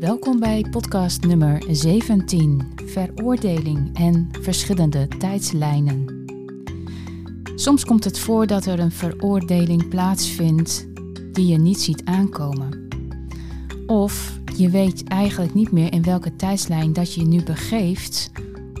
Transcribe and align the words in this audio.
Welkom 0.00 0.40
bij 0.40 0.64
podcast 0.70 1.24
nummer 1.24 1.62
17: 1.70 2.72
Veroordeling 2.84 3.96
en 3.96 4.28
verschillende 4.40 5.08
tijdslijnen. 5.08 6.24
Soms 7.54 7.84
komt 7.84 8.04
het 8.04 8.18
voor 8.18 8.46
dat 8.46 8.66
er 8.66 8.78
een 8.78 8.92
veroordeling 8.92 9.88
plaatsvindt 9.88 10.86
die 11.32 11.46
je 11.46 11.58
niet 11.58 11.80
ziet 11.80 12.04
aankomen. 12.04 12.88
Of 13.86 14.40
je 14.56 14.70
weet 14.70 15.04
eigenlijk 15.04 15.54
niet 15.54 15.72
meer 15.72 15.92
in 15.92 16.02
welke 16.02 16.36
tijdslijn 16.36 16.92
dat 16.92 17.14
je 17.14 17.20
je 17.20 17.26
nu 17.26 17.42
begeeft, 17.42 18.30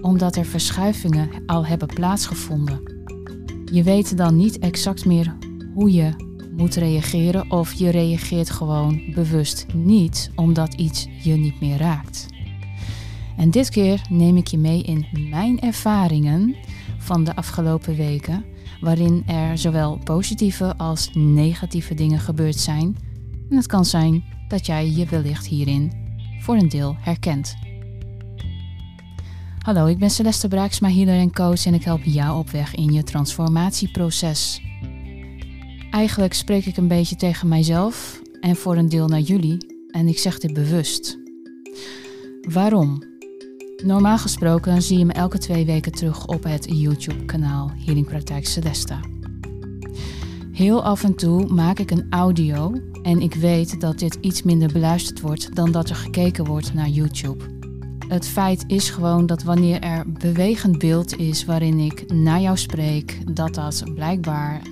omdat 0.02 0.36
er 0.36 0.44
verschuivingen 0.44 1.30
al 1.46 1.66
hebben 1.66 1.88
plaatsgevonden. 1.88 2.80
Je 3.64 3.82
weet 3.82 4.16
dan 4.16 4.36
niet 4.36 4.58
exact 4.58 5.04
meer 5.04 5.36
hoe 5.74 5.92
je 5.92 6.27
moet 6.58 6.74
reageren 6.74 7.50
of 7.50 7.72
je 7.72 7.90
reageert 7.90 8.50
gewoon 8.50 9.02
bewust 9.14 9.66
niet 9.74 10.30
omdat 10.34 10.74
iets 10.74 11.06
je 11.22 11.32
niet 11.32 11.60
meer 11.60 11.76
raakt. 11.76 12.26
En 13.36 13.50
dit 13.50 13.70
keer 13.70 14.00
neem 14.10 14.36
ik 14.36 14.46
je 14.46 14.58
mee 14.58 14.82
in 14.82 15.06
mijn 15.30 15.60
ervaringen 15.60 16.56
van 16.98 17.24
de 17.24 17.36
afgelopen 17.36 17.96
weken, 17.96 18.44
waarin 18.80 19.22
er 19.26 19.58
zowel 19.58 19.98
positieve 20.04 20.76
als 20.76 21.10
negatieve 21.14 21.94
dingen 21.94 22.20
gebeurd 22.20 22.56
zijn. 22.56 22.96
En 23.50 23.56
het 23.56 23.66
kan 23.66 23.84
zijn 23.84 24.24
dat 24.48 24.66
jij 24.66 24.90
je 24.90 25.06
wellicht 25.06 25.46
hierin 25.46 25.92
voor 26.40 26.56
een 26.56 26.68
deel 26.68 26.96
herkent. 27.00 27.56
Hallo, 29.58 29.86
ik 29.86 29.98
ben 29.98 30.10
Celeste 30.10 30.48
Braaksma, 30.48 30.90
healer 30.90 31.18
en 31.18 31.32
coach 31.32 31.66
en 31.66 31.74
ik 31.74 31.84
help 31.84 32.04
jou 32.04 32.38
op 32.38 32.50
weg 32.50 32.74
in 32.74 32.92
je 32.92 33.02
transformatieproces. 33.02 34.60
Eigenlijk 35.90 36.34
spreek 36.34 36.66
ik 36.66 36.76
een 36.76 36.88
beetje 36.88 37.16
tegen 37.16 37.48
mijzelf 37.48 38.22
en 38.40 38.56
voor 38.56 38.76
een 38.76 38.88
deel 38.88 39.08
naar 39.08 39.20
jullie 39.20 39.86
en 39.90 40.08
ik 40.08 40.18
zeg 40.18 40.38
dit 40.38 40.52
bewust. 40.52 41.18
Waarom? 42.40 43.02
Normaal 43.84 44.18
gesproken 44.18 44.82
zie 44.82 44.98
je 44.98 45.04
me 45.04 45.12
elke 45.12 45.38
twee 45.38 45.64
weken 45.66 45.92
terug 45.92 46.26
op 46.26 46.42
het 46.44 46.66
YouTube-kanaal 46.70 47.70
Healing 47.84 48.06
Praktijk 48.06 48.46
Celesta. 48.46 49.00
Heel 50.52 50.82
af 50.82 51.04
en 51.04 51.14
toe 51.14 51.46
maak 51.46 51.78
ik 51.78 51.90
een 51.90 52.06
audio 52.10 52.72
en 53.02 53.20
ik 53.20 53.34
weet 53.34 53.80
dat 53.80 53.98
dit 53.98 54.18
iets 54.20 54.42
minder 54.42 54.72
beluisterd 54.72 55.20
wordt 55.20 55.54
dan 55.54 55.72
dat 55.72 55.88
er 55.88 55.96
gekeken 55.96 56.44
wordt 56.44 56.74
naar 56.74 56.88
YouTube. 56.88 57.44
Het 58.08 58.28
feit 58.28 58.64
is 58.66 58.90
gewoon 58.90 59.26
dat 59.26 59.42
wanneer 59.42 59.80
er 59.80 60.12
bewegend 60.12 60.78
beeld 60.78 61.16
is 61.16 61.44
waarin 61.44 61.78
ik 61.78 62.12
naar 62.12 62.40
jou 62.40 62.56
spreek, 62.56 63.34
dat 63.34 63.54
dat 63.54 63.82
blijkbaar 63.94 64.62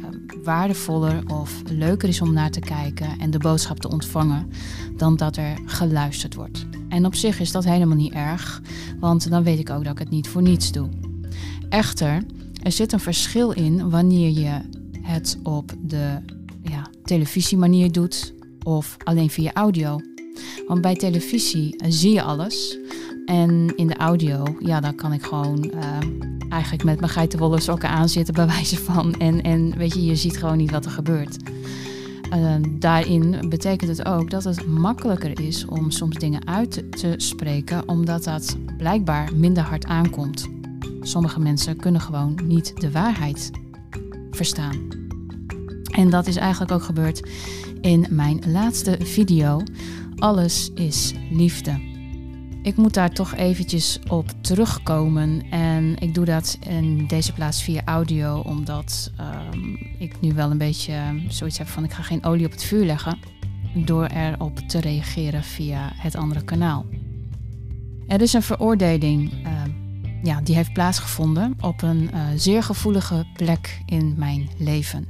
waardevoller 0.47 1.23
of 1.27 1.63
leuker 1.71 2.09
is 2.09 2.21
om 2.21 2.33
naar 2.33 2.51
te 2.51 2.61
kijken 2.61 3.19
en 3.19 3.31
de 3.31 3.39
boodschap 3.39 3.81
te 3.81 3.91
ontvangen 3.91 4.51
dan 4.97 5.17
dat 5.17 5.37
er 5.37 5.59
geluisterd 5.65 6.35
wordt. 6.35 6.67
En 6.89 7.07
op 7.07 7.15
zich 7.15 7.41
is 7.41 7.53
dat 7.53 7.65
helemaal 7.65 7.97
niet 7.97 8.13
erg, 8.13 8.63
want 9.01 9.31
dan 9.31 9.43
weet 9.43 9.59
ik 9.59 9.71
ook 9.71 9.85
dat 9.85 9.93
ik 9.93 9.99
het 9.99 10.11
niet 10.11 10.29
voor 10.29 10.43
niets 10.43 10.73
doe. 10.73 10.89
Echter, 11.69 12.23
er 12.63 12.73
zit 12.73 12.93
een 12.93 13.01
verschil 13.01 13.51
in 13.51 13.91
wanneer 13.91 14.31
je 14.31 14.61
het 15.03 15.39
op 15.43 15.73
de 15.81 16.19
ja, 16.63 16.91
televisiemanier 17.05 17.93
doet 17.93 18.35
of 18.63 18.97
alleen 19.05 19.31
via 19.31 19.53
audio. 19.53 20.01
Want 20.67 20.81
bij 20.81 20.95
televisie 20.95 21.83
zie 21.89 22.13
je 22.13 22.23
alles. 22.23 22.79
En 23.27 23.77
in 23.77 23.87
de 23.87 23.97
audio, 23.97 24.57
ja, 24.59 24.81
dan 24.81 24.95
kan 24.95 25.13
ik 25.13 25.23
gewoon 25.23 25.65
uh, 25.75 25.81
eigenlijk 26.49 26.85
met 26.85 27.01
mijn 27.01 27.13
geitenwolle 27.13 27.61
sokken 27.61 27.89
aanzitten 27.89 28.35
bij 28.35 28.47
wijze 28.47 28.77
van. 28.77 29.15
En, 29.15 29.43
en 29.43 29.77
weet 29.77 29.95
je, 29.95 30.05
je 30.05 30.17
ziet 30.17 30.39
gewoon 30.39 30.57
niet 30.57 30.71
wat 30.71 30.85
er 30.85 30.91
gebeurt. 30.91 31.37
Uh, 32.35 32.55
daarin 32.71 33.49
betekent 33.49 33.97
het 33.97 34.07
ook 34.07 34.31
dat 34.31 34.45
het 34.45 34.67
makkelijker 34.67 35.41
is 35.41 35.65
om 35.65 35.91
soms 35.91 36.17
dingen 36.17 36.47
uit 36.47 36.85
te 37.01 37.15
spreken, 37.17 37.89
omdat 37.89 38.25
dat 38.25 38.57
blijkbaar 38.77 39.31
minder 39.35 39.63
hard 39.63 39.85
aankomt. 39.85 40.49
Sommige 41.01 41.41
mensen 41.41 41.77
kunnen 41.77 42.01
gewoon 42.01 42.39
niet 42.45 42.81
de 42.81 42.91
waarheid 42.91 43.51
verstaan. 44.31 44.89
En 45.91 46.11
dat 46.11 46.27
is 46.27 46.37
eigenlijk 46.37 46.73
ook 46.73 46.83
gebeurd 46.83 47.29
in 47.81 48.07
mijn 48.11 48.43
laatste 48.47 48.99
video. 49.01 49.63
Alles 50.17 50.71
is 50.75 51.15
liefde. 51.31 51.96
Ik 52.67 52.77
moet 52.77 52.95
daar 52.95 53.11
toch 53.11 53.35
eventjes 53.35 53.99
op 54.09 54.33
terugkomen. 54.41 55.43
En 55.51 55.97
ik 55.99 56.15
doe 56.15 56.25
dat 56.25 56.59
in 56.69 57.07
deze 57.07 57.33
plaats 57.33 57.63
via 57.63 57.83
audio, 57.85 58.39
omdat 58.39 59.11
um, 59.55 59.79
ik 59.99 60.21
nu 60.21 60.33
wel 60.33 60.51
een 60.51 60.59
beetje 60.59 61.23
zoiets 61.29 61.59
heb 61.59 61.67
van 61.67 61.85
ik 61.85 61.93
ga 61.93 62.03
geen 62.03 62.25
olie 62.25 62.47
op 62.47 62.51
het 62.51 62.65
vuur 62.65 62.85
leggen. 62.85 63.19
Door 63.75 64.07
erop 64.07 64.59
te 64.59 64.81
reageren 64.81 65.43
via 65.43 65.93
het 65.95 66.17
andere 66.17 66.45
kanaal. 66.45 66.87
Er 68.07 68.21
is 68.21 68.33
een 68.33 68.43
veroordeling 68.43 69.33
uh, 69.33 69.63
ja, 70.23 70.41
die 70.41 70.55
heeft 70.55 70.73
plaatsgevonden 70.73 71.57
op 71.61 71.83
een 71.83 72.11
uh, 72.15 72.21
zeer 72.37 72.63
gevoelige 72.63 73.27
plek 73.35 73.83
in 73.85 74.15
mijn 74.17 74.49
leven. 74.59 75.07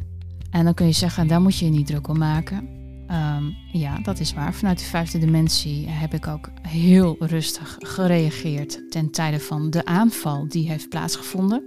En 0.51 0.65
dan 0.65 0.75
kun 0.75 0.87
je 0.87 0.93
zeggen, 0.93 1.27
daar 1.27 1.41
moet 1.41 1.59
je 1.59 1.65
je 1.65 1.71
niet 1.71 1.87
druk 1.87 2.09
om 2.09 2.19
maken. 2.19 2.76
Um, 3.11 3.57
ja, 3.73 3.99
dat 4.03 4.21
is 4.21 4.35
waar. 4.35 4.55
Vanuit 4.55 4.79
de 4.79 4.85
vijfde 4.85 5.19
dimensie 5.19 5.89
heb 5.89 6.15
ik 6.15 6.27
ook 6.27 6.51
heel 6.63 7.17
rustig 7.19 7.77
gereageerd 7.79 8.91
ten 8.91 9.11
tijde 9.11 9.41
van 9.41 9.71
de 9.71 9.85
aanval 9.85 10.49
die 10.49 10.69
heeft 10.69 10.89
plaatsgevonden. 10.89 11.63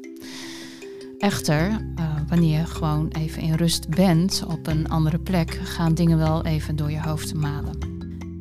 Echter, 1.17 1.69
uh, 1.69 2.15
wanneer 2.27 2.59
je 2.59 2.65
gewoon 2.65 3.07
even 3.07 3.41
in 3.41 3.53
rust 3.53 3.89
bent 3.89 4.43
op 4.47 4.67
een 4.67 4.89
andere 4.89 5.19
plek, 5.19 5.51
gaan 5.51 5.93
dingen 5.93 6.17
wel 6.17 6.45
even 6.45 6.75
door 6.75 6.91
je 6.91 7.01
hoofd 7.01 7.33
malen. 7.33 7.77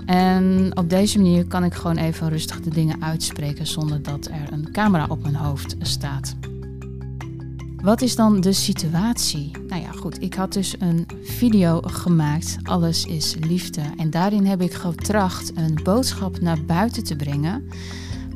En 0.06 0.70
op 0.74 0.90
deze 0.90 1.18
manier 1.18 1.46
kan 1.46 1.64
ik 1.64 1.74
gewoon 1.74 1.96
even 1.96 2.28
rustig 2.28 2.60
de 2.60 2.70
dingen 2.70 3.02
uitspreken 3.02 3.66
zonder 3.66 4.02
dat 4.02 4.26
er 4.26 4.52
een 4.52 4.72
camera 4.72 5.06
op 5.08 5.22
mijn 5.22 5.34
hoofd 5.34 5.76
staat. 5.80 6.36
Wat 7.88 8.02
is 8.02 8.16
dan 8.16 8.40
de 8.40 8.52
situatie? 8.52 9.50
Nou 9.68 9.82
ja, 9.82 9.92
goed, 9.92 10.22
ik 10.22 10.34
had 10.34 10.52
dus 10.52 10.74
een 10.78 11.06
video 11.22 11.80
gemaakt, 11.80 12.56
Alles 12.62 13.04
is 13.04 13.36
liefde. 13.40 13.80
En 13.96 14.10
daarin 14.10 14.46
heb 14.46 14.62
ik 14.62 14.72
getracht 14.72 15.52
een 15.54 15.78
boodschap 15.82 16.40
naar 16.40 16.64
buiten 16.64 17.04
te 17.04 17.16
brengen, 17.16 17.68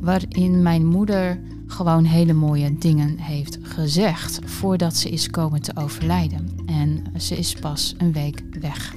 waarin 0.01 0.63
mijn 0.63 0.87
moeder 0.87 1.41
gewoon 1.67 2.05
hele 2.05 2.33
mooie 2.33 2.79
dingen 2.79 3.19
heeft 3.19 3.59
gezegd 3.63 4.39
voordat 4.45 4.97
ze 4.97 5.11
is 5.11 5.31
komen 5.31 5.63
te 5.63 5.77
overlijden. 5.77 6.49
En 6.67 7.05
ze 7.17 7.37
is 7.37 7.55
pas 7.55 7.95
een 7.99 8.13
week 8.13 8.43
weg. 8.61 8.95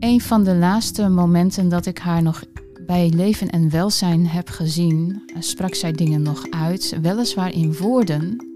Een 0.00 0.20
van 0.20 0.44
de 0.44 0.54
laatste 0.54 1.08
momenten 1.08 1.68
dat 1.68 1.86
ik 1.86 1.98
haar 1.98 2.22
nog 2.22 2.44
bij 2.86 3.08
leven 3.08 3.50
en 3.50 3.70
welzijn 3.70 4.26
heb 4.26 4.48
gezien, 4.48 5.22
sprak 5.38 5.74
zij 5.74 5.92
dingen 5.92 6.22
nog 6.22 6.50
uit, 6.50 6.98
weliswaar 7.02 7.52
in 7.52 7.76
woorden, 7.76 8.46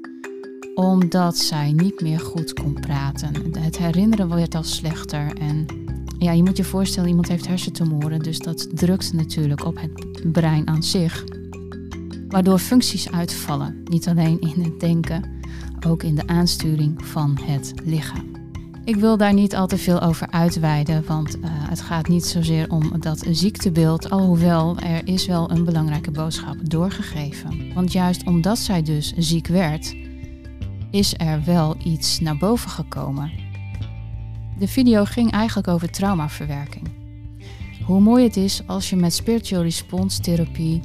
omdat 0.74 1.36
zij 1.36 1.72
niet 1.72 2.00
meer 2.00 2.20
goed 2.20 2.52
kon 2.52 2.80
praten. 2.80 3.34
Het 3.58 3.78
herinneren 3.78 4.28
werd 4.28 4.54
al 4.54 4.62
slechter. 4.62 5.36
En 5.38 5.66
ja, 6.18 6.32
je 6.32 6.42
moet 6.42 6.56
je 6.56 6.64
voorstellen, 6.64 7.08
iemand 7.08 7.28
heeft 7.28 7.46
hersentumoren, 7.46 8.18
dus 8.18 8.38
dat 8.38 8.76
drukt 8.76 9.12
natuurlijk 9.12 9.64
op 9.64 9.80
het 9.80 10.32
brein 10.32 10.68
aan 10.68 10.82
zich. 10.82 11.24
Waardoor 12.28 12.58
functies 12.58 13.10
uitvallen, 13.10 13.82
niet 13.84 14.08
alleen 14.08 14.40
in 14.40 14.62
het 14.62 14.80
denken, 14.80 15.24
ook 15.86 16.02
in 16.02 16.14
de 16.14 16.26
aansturing 16.26 17.06
van 17.06 17.38
het 17.42 17.72
lichaam. 17.84 18.30
Ik 18.84 18.96
wil 18.96 19.16
daar 19.16 19.34
niet 19.34 19.54
al 19.54 19.66
te 19.66 19.78
veel 19.78 20.00
over 20.00 20.30
uitweiden, 20.30 21.04
want 21.06 21.36
uh, 21.36 21.44
het 21.44 21.80
gaat 21.80 22.08
niet 22.08 22.24
zozeer 22.24 22.70
om 22.70 23.00
dat 23.00 23.24
ziektebeeld, 23.30 24.10
alhoewel 24.10 24.78
er 24.78 25.00
is 25.04 25.26
wel 25.26 25.50
een 25.50 25.64
belangrijke 25.64 26.10
boodschap 26.10 26.56
doorgegeven. 26.70 27.74
Want 27.74 27.92
juist 27.92 28.26
omdat 28.26 28.58
zij 28.58 28.82
dus 28.82 29.12
ziek 29.16 29.46
werd, 29.46 29.94
is 30.92 31.14
er 31.16 31.44
wel 31.44 31.76
iets 31.84 32.20
naar 32.20 32.36
boven 32.36 32.70
gekomen. 32.70 33.30
De 34.58 34.68
video 34.68 35.04
ging 35.04 35.30
eigenlijk 35.30 35.68
over 35.68 35.90
traumaverwerking. 35.90 36.88
Hoe 37.84 38.00
mooi 38.00 38.24
het 38.24 38.36
is 38.36 38.62
als 38.66 38.90
je 38.90 38.96
met 38.96 39.14
spiritual 39.14 39.62
response 39.62 40.20
therapie 40.20 40.80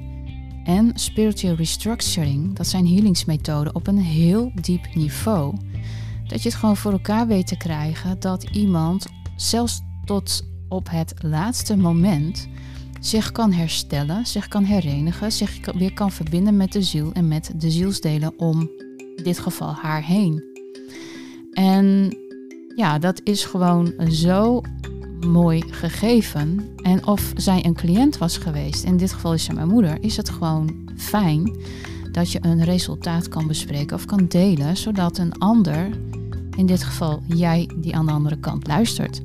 en 0.64 0.92
spiritual 0.94 1.56
restructuring, 1.56 2.56
dat 2.56 2.68
zijn 2.68 2.88
healingsmethoden 2.88 3.76
op 3.76 3.88
een 3.88 3.98
heel 3.98 4.52
diep 4.62 4.96
niveau, 4.96 5.56
dat 6.28 6.44
je 6.44 6.50
het 6.50 6.58
gewoon 6.58 6.78
voor 6.78 6.92
elkaar 6.92 7.28
weet 7.28 7.48
te 7.48 7.58
krijgen 7.58 8.20
dat 8.20 8.44
iemand 8.44 9.08
zelfs 9.36 9.82
tot 10.06 10.44
op 10.70 10.90
het 10.90 11.14
laatste 11.22 11.78
moment 11.78 12.48
zich 13.00 13.32
kan 13.32 13.52
herstellen, 13.52 14.26
zich 14.26 14.48
kan 14.48 14.64
herenigen, 14.64 15.32
zich 15.32 15.72
weer 15.76 15.94
kan 15.94 16.12
verbinden 16.12 16.58
met 16.58 16.72
de 16.72 16.82
ziel 16.82 17.12
en 17.14 17.28
met 17.28 17.52
de 17.56 17.72
zielsdelen 17.72 18.40
om 18.40 18.70
dit 19.24 19.40
geval 19.40 19.72
haar 19.72 20.04
heen. 20.04 20.44
En 21.52 22.18
ja, 22.76 23.00
dat 23.00 23.22
is 23.24 23.46
gewoon 23.46 23.94
zo 24.10 24.62
mooi 25.20 25.64
gegeven. 25.72 26.76
En 26.82 27.08
of 27.08 27.32
zij 27.36 27.66
een 27.66 27.74
cliënt 27.74 28.18
was 28.18 28.38
geweest, 28.38 28.84
in 28.84 28.98
dit 28.98 29.14
geval 29.14 29.34
is 29.34 29.44
ze 29.44 29.54
mijn 29.54 29.68
moeder, 29.68 29.98
is 30.02 30.18
het 30.18 30.30
gewoon 30.30 30.90
fijn 30.96 31.56
dat 32.12 32.32
je 32.32 32.40
een 32.42 32.64
resultaat 32.64 33.30
kan 33.30 33.48
bespreken 33.48 33.96
of 33.96 34.06
kan 34.06 34.26
delen, 34.28 34.78
zodat 34.78 35.18
een 35.18 35.38
ander, 35.38 35.90
in 36.56 36.66
dit 36.66 36.84
geval 36.84 37.22
jij 37.26 37.70
die 37.76 37.96
aan 37.96 38.06
de 38.06 38.12
andere 38.12 38.40
kant 38.40 38.68
luistert, 38.68 39.22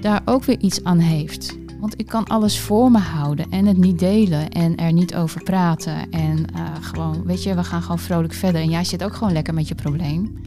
daar 0.00 0.22
ook 0.24 0.44
weer 0.44 0.60
iets 0.60 0.84
aan 0.84 0.98
heeft. 0.98 1.56
Want 1.86 2.00
ik 2.00 2.06
kan 2.06 2.24
alles 2.24 2.60
voor 2.60 2.90
me 2.90 2.98
houden 2.98 3.50
en 3.50 3.66
het 3.66 3.76
niet 3.76 3.98
delen 3.98 4.50
en 4.50 4.76
er 4.76 4.92
niet 4.92 5.14
over 5.14 5.42
praten. 5.42 6.10
En 6.10 6.38
uh, 6.54 6.74
gewoon, 6.80 7.24
weet 7.24 7.42
je, 7.42 7.54
we 7.54 7.64
gaan 7.64 7.82
gewoon 7.82 7.98
vrolijk 7.98 8.32
verder. 8.32 8.60
En 8.60 8.70
jij 8.70 8.84
zit 8.84 9.04
ook 9.04 9.14
gewoon 9.14 9.32
lekker 9.32 9.54
met 9.54 9.68
je 9.68 9.74
probleem. 9.74 10.40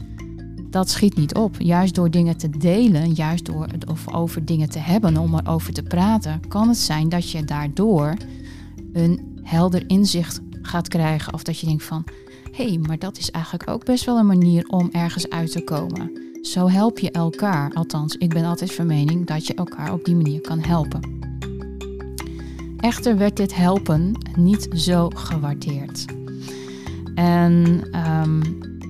Dat 0.70 0.90
schiet 0.90 1.16
niet 1.16 1.34
op. 1.34 1.54
Juist 1.58 1.94
door 1.94 2.10
dingen 2.10 2.36
te 2.36 2.50
delen, 2.50 3.12
juist 3.12 3.44
door 3.44 3.66
het 3.66 4.12
over 4.12 4.44
dingen 4.44 4.70
te 4.70 4.78
hebben, 4.78 5.16
om 5.16 5.34
erover 5.34 5.72
te 5.72 5.82
praten, 5.82 6.40
kan 6.48 6.68
het 6.68 6.78
zijn 6.78 7.08
dat 7.08 7.30
je 7.30 7.44
daardoor 7.44 8.16
een 8.92 9.40
helder 9.42 9.84
inzicht 9.86 10.40
gaat 10.62 10.88
krijgen. 10.88 11.34
Of 11.34 11.42
dat 11.42 11.58
je 11.58 11.66
denkt 11.66 11.84
van, 11.84 12.04
hé, 12.52 12.68
hey, 12.68 12.78
maar 12.78 12.98
dat 12.98 13.18
is 13.18 13.30
eigenlijk 13.30 13.70
ook 13.70 13.84
best 13.84 14.04
wel 14.04 14.18
een 14.18 14.26
manier 14.26 14.66
om 14.68 14.88
ergens 14.92 15.30
uit 15.30 15.52
te 15.52 15.64
komen. 15.64 16.10
Zo 16.42 16.68
help 16.68 16.98
je 16.98 17.10
elkaar. 17.10 17.72
Althans, 17.74 18.16
ik 18.16 18.28
ben 18.28 18.44
altijd 18.44 18.74
van 18.74 18.86
mening 18.86 19.26
dat 19.26 19.46
je 19.46 19.54
elkaar 19.54 19.92
op 19.92 20.04
die 20.04 20.14
manier 20.14 20.40
kan 20.40 20.60
helpen. 20.60 21.20
Echter 22.80 23.16
werd 23.16 23.36
dit 23.36 23.54
helpen 23.54 24.12
niet 24.36 24.68
zo 24.72 25.08
gewaardeerd. 25.08 26.04
En 27.14 27.82
um, 28.08 28.40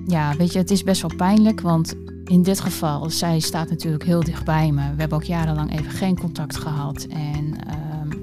ja, 0.07 0.35
weet 0.35 0.51
je, 0.51 0.59
het 0.59 0.71
is 0.71 0.83
best 0.83 1.01
wel 1.01 1.15
pijnlijk, 1.17 1.61
want 1.61 1.95
in 2.23 2.43
dit 2.43 2.59
geval, 2.59 3.09
zij 3.09 3.39
staat 3.39 3.69
natuurlijk 3.69 4.03
heel 4.03 4.23
dicht 4.23 4.45
bij 4.45 4.71
me. 4.71 4.81
We 4.81 4.99
hebben 4.99 5.17
ook 5.17 5.23
jarenlang 5.23 5.79
even 5.79 5.91
geen 5.91 6.19
contact 6.19 6.57
gehad 6.57 7.03
en 7.03 7.55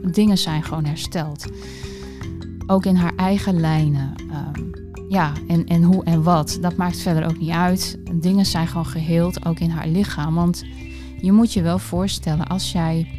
um, 0.03 0.13
dingen 0.13 0.39
zijn 0.39 0.63
gewoon 0.63 0.85
hersteld. 0.85 1.47
Ook 2.67 2.87
in 2.87 2.97
haar 2.97 3.15
eigen 3.17 3.61
lijnen. 3.61 4.15
Um, 4.57 4.71
ja, 5.09 5.33
en, 5.49 5.67
en 5.67 5.83
hoe 5.83 6.05
en 6.05 6.23
wat, 6.23 6.59
dat 6.61 6.77
maakt 6.77 6.99
verder 6.99 7.25
ook 7.25 7.39
niet 7.39 7.51
uit. 7.51 7.99
Dingen 8.15 8.47
zijn 8.47 8.67
gewoon 8.67 8.87
geheeld, 8.87 9.47
ook 9.47 9.59
in 9.59 9.71
haar 9.71 9.89
lichaam. 9.89 10.35
Want 10.35 10.65
je 11.21 11.33
moet 11.33 11.53
je 11.53 11.63
wel 11.63 11.79
voorstellen, 11.79 12.47
als 12.47 12.73
jij 12.73 13.18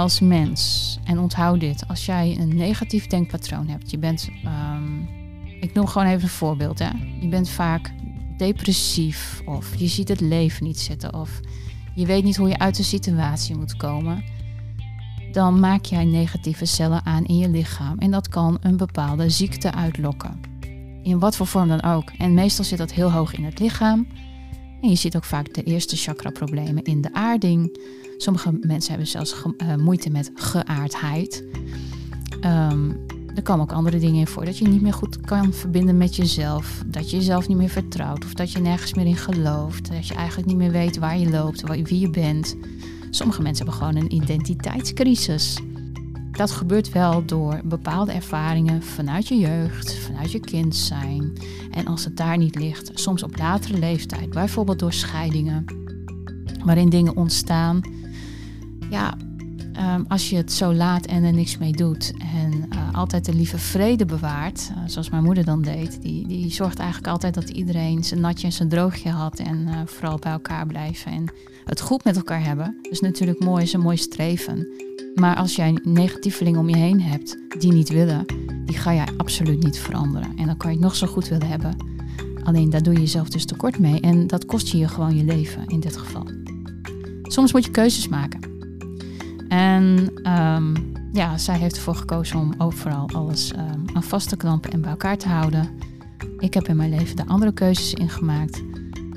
als 0.00 0.20
mens, 0.20 0.98
en 1.04 1.18
onthoud 1.18 1.60
dit, 1.60 1.88
als 1.88 2.06
jij 2.06 2.36
een 2.38 2.56
negatief 2.56 3.06
denkpatroon 3.06 3.68
hebt, 3.68 3.90
je 3.90 3.98
bent, 3.98 4.28
um, 4.44 5.08
ik 5.60 5.74
noem 5.74 5.86
gewoon 5.86 6.08
even 6.08 6.22
een 6.22 6.28
voorbeeld, 6.28 6.78
hè? 6.78 6.90
je 7.20 7.28
bent 7.28 7.48
vaak 7.48 7.92
depressief 8.36 9.42
of 9.44 9.74
je 9.76 9.86
ziet 9.86 10.08
het 10.08 10.20
leven 10.20 10.64
niet 10.64 10.78
zitten 10.78 11.14
of 11.14 11.40
je 11.94 12.06
weet 12.06 12.24
niet 12.24 12.36
hoe 12.36 12.48
je 12.48 12.58
uit 12.58 12.76
de 12.76 12.82
situatie 12.82 13.56
moet 13.56 13.76
komen, 13.76 14.24
dan 15.32 15.60
maak 15.60 15.84
jij 15.84 16.04
negatieve 16.04 16.64
cellen 16.64 17.04
aan 17.04 17.24
in 17.24 17.36
je 17.36 17.48
lichaam 17.48 17.98
en 17.98 18.10
dat 18.10 18.28
kan 18.28 18.58
een 18.60 18.76
bepaalde 18.76 19.30
ziekte 19.30 19.72
uitlokken 19.72 20.40
in 21.06 21.18
wat 21.18 21.36
voor 21.36 21.46
vorm 21.46 21.68
dan 21.68 21.82
ook. 21.82 22.10
En 22.18 22.34
meestal 22.34 22.64
zit 22.64 22.78
dat 22.78 22.92
heel 22.92 23.12
hoog 23.12 23.34
in 23.34 23.44
het 23.44 23.58
lichaam. 23.58 24.06
En 24.80 24.88
je 24.88 24.94
ziet 24.94 25.16
ook 25.16 25.24
vaak 25.24 25.54
de 25.54 25.62
eerste 25.62 25.96
chakra-problemen 25.96 26.82
in 26.82 27.00
de 27.00 27.12
aarding. 27.12 27.78
Sommige 28.16 28.58
mensen 28.60 28.90
hebben 28.90 29.08
zelfs 29.08 29.34
uh, 29.44 29.74
moeite 29.74 30.10
met 30.10 30.30
geaardheid. 30.34 31.44
Um, 32.44 33.04
er 33.34 33.42
komen 33.42 33.62
ook 33.62 33.72
andere 33.72 33.98
dingen 33.98 34.20
in 34.20 34.26
voor. 34.26 34.44
Dat 34.44 34.58
je 34.58 34.68
niet 34.68 34.82
meer 34.82 34.92
goed 34.92 35.20
kan 35.20 35.52
verbinden 35.52 35.96
met 35.96 36.16
jezelf. 36.16 36.82
Dat 36.86 37.10
je 37.10 37.16
jezelf 37.16 37.48
niet 37.48 37.56
meer 37.56 37.68
vertrouwt. 37.68 38.24
Of 38.24 38.34
dat 38.34 38.52
je 38.52 38.58
nergens 38.58 38.94
meer 38.94 39.06
in 39.06 39.16
gelooft. 39.16 39.92
Dat 39.92 40.08
je 40.08 40.14
eigenlijk 40.14 40.48
niet 40.48 40.56
meer 40.56 40.70
weet 40.70 40.98
waar 40.98 41.18
je 41.18 41.30
loopt, 41.30 41.88
wie 41.88 42.00
je 42.00 42.10
bent. 42.10 42.56
Sommige 43.10 43.42
mensen 43.42 43.66
hebben 43.66 43.84
gewoon 43.84 44.02
een 44.02 44.14
identiteitscrisis. 44.14 45.58
Dat 46.32 46.50
gebeurt 46.50 46.92
wel 46.92 47.24
door 47.24 47.60
bepaalde 47.64 48.12
ervaringen 48.12 48.82
vanuit 48.82 49.28
je 49.28 49.36
jeugd, 49.36 49.94
vanuit 49.94 50.32
je 50.32 50.40
kind 50.40 50.76
zijn. 50.76 51.32
En 51.70 51.86
als 51.86 52.04
het 52.04 52.16
daar 52.16 52.38
niet 52.38 52.54
ligt, 52.54 52.90
soms 52.94 53.22
op 53.22 53.38
latere 53.38 53.78
leeftijd, 53.78 54.30
bijvoorbeeld 54.30 54.78
door 54.78 54.92
scheidingen, 54.92 55.64
waarin 56.64 56.88
dingen 56.88 57.16
ontstaan. 57.16 57.80
Ja, 58.90 59.14
um, 59.96 60.04
als 60.08 60.30
je 60.30 60.36
het 60.36 60.52
zo 60.52 60.74
laat 60.74 61.06
en 61.06 61.24
er 61.24 61.32
niks 61.32 61.58
mee 61.58 61.72
doet 61.72 62.12
en 62.18 62.52
uh, 62.52 62.94
altijd 62.94 63.24
de 63.24 63.34
lieve 63.34 63.58
vrede 63.58 64.04
bewaart, 64.04 64.70
uh, 64.70 64.82
zoals 64.86 65.10
mijn 65.10 65.24
moeder 65.24 65.44
dan 65.44 65.62
deed, 65.62 66.02
die, 66.02 66.26
die 66.26 66.52
zorgt 66.52 66.78
eigenlijk 66.78 67.08
altijd 67.12 67.34
dat 67.34 67.48
iedereen 67.48 68.04
zijn 68.04 68.20
natje 68.20 68.46
en 68.46 68.52
zijn 68.52 68.68
droogje 68.68 69.10
had 69.10 69.38
en 69.38 69.66
uh, 69.66 69.80
vooral 69.84 70.18
bij 70.18 70.32
elkaar 70.32 70.66
blijven 70.66 71.12
en 71.12 71.24
het 71.64 71.80
goed 71.80 72.04
met 72.04 72.16
elkaar 72.16 72.44
hebben. 72.44 72.76
Dus 72.82 73.00
natuurlijk 73.00 73.44
mooi 73.44 73.62
is 73.62 73.72
een 73.72 73.80
mooi 73.80 73.96
streven. 73.96 74.66
Maar 75.14 75.36
als 75.36 75.56
jij 75.56 75.78
negatievelingen 75.82 76.60
om 76.60 76.68
je 76.68 76.76
heen 76.76 77.02
hebt 77.02 77.36
die 77.58 77.72
niet 77.72 77.88
willen, 77.88 78.24
die 78.64 78.76
ga 78.76 78.94
jij 78.94 79.08
absoluut 79.16 79.62
niet 79.62 79.78
veranderen. 79.78 80.36
En 80.36 80.46
dan 80.46 80.56
kan 80.56 80.70
je 80.70 80.76
het 80.76 80.84
nog 80.84 80.96
zo 80.96 81.06
goed 81.06 81.28
willen 81.28 81.48
hebben. 81.48 81.76
Alleen 82.42 82.70
daar 82.70 82.82
doe 82.82 82.94
je 82.94 83.00
jezelf 83.00 83.28
dus 83.28 83.44
tekort 83.44 83.78
mee 83.78 84.00
en 84.00 84.26
dat 84.26 84.46
kost 84.46 84.68
je 84.68 84.88
gewoon 84.88 85.16
je 85.16 85.24
leven 85.24 85.66
in 85.66 85.80
dit 85.80 85.96
geval. 85.96 86.26
Soms 87.22 87.52
moet 87.52 87.64
je 87.64 87.70
keuzes 87.70 88.08
maken. 88.08 88.55
En 89.56 90.10
um, 90.32 90.92
ja, 91.12 91.38
zij 91.38 91.58
heeft 91.58 91.76
ervoor 91.76 91.94
gekozen 91.94 92.38
om 92.38 92.54
overal 92.58 93.08
alles 93.14 93.52
um, 93.52 93.84
aan 93.92 94.02
vast 94.02 94.28
te 94.28 94.36
klampen 94.36 94.70
en 94.72 94.80
bij 94.80 94.90
elkaar 94.90 95.16
te 95.16 95.28
houden. 95.28 95.68
Ik 96.38 96.54
heb 96.54 96.68
in 96.68 96.76
mijn 96.76 96.90
leven 96.90 97.16
de 97.16 97.26
andere 97.26 97.52
keuzes 97.52 97.94
ingemaakt. 97.94 98.62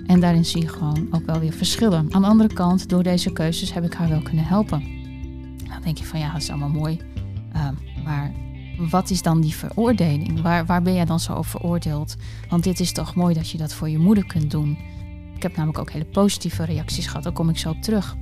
En 0.05 0.19
daarin 0.19 0.45
zie 0.45 0.61
je 0.61 0.67
gewoon 0.67 1.07
ook 1.11 1.25
wel 1.25 1.39
weer 1.39 1.53
verschillen. 1.53 2.13
Aan 2.13 2.21
de 2.21 2.27
andere 2.27 2.53
kant, 2.53 2.89
door 2.89 3.03
deze 3.03 3.31
keuzes 3.31 3.73
heb 3.73 3.83
ik 3.83 3.93
haar 3.93 4.09
wel 4.09 4.21
kunnen 4.21 4.45
helpen. 4.45 4.83
Dan 5.57 5.81
denk 5.83 5.97
je 5.97 6.05
van 6.05 6.19
ja, 6.19 6.31
dat 6.31 6.41
is 6.41 6.49
allemaal 6.49 6.69
mooi. 6.69 6.99
Uh, 7.55 7.67
maar 8.03 8.31
wat 8.89 9.09
is 9.09 9.21
dan 9.21 9.41
die 9.41 9.55
veroordeling? 9.55 10.41
Waar, 10.41 10.65
waar 10.65 10.81
ben 10.81 10.93
jij 10.93 11.05
dan 11.05 11.19
zo 11.19 11.33
over 11.33 11.51
veroordeeld? 11.51 12.15
Want 12.49 12.63
dit 12.63 12.79
is 12.79 12.91
toch 12.91 13.15
mooi 13.15 13.33
dat 13.33 13.49
je 13.49 13.57
dat 13.57 13.73
voor 13.73 13.89
je 13.89 13.97
moeder 13.97 14.25
kunt 14.25 14.51
doen. 14.51 14.77
Ik 15.35 15.41
heb 15.41 15.55
namelijk 15.55 15.79
ook 15.79 15.91
hele 15.91 16.05
positieve 16.05 16.65
reacties 16.65 17.07
gehad, 17.07 17.23
daar 17.23 17.33
kom 17.33 17.49
ik 17.49 17.57
zo 17.57 17.69
op 17.69 17.81
terug. 17.81 18.15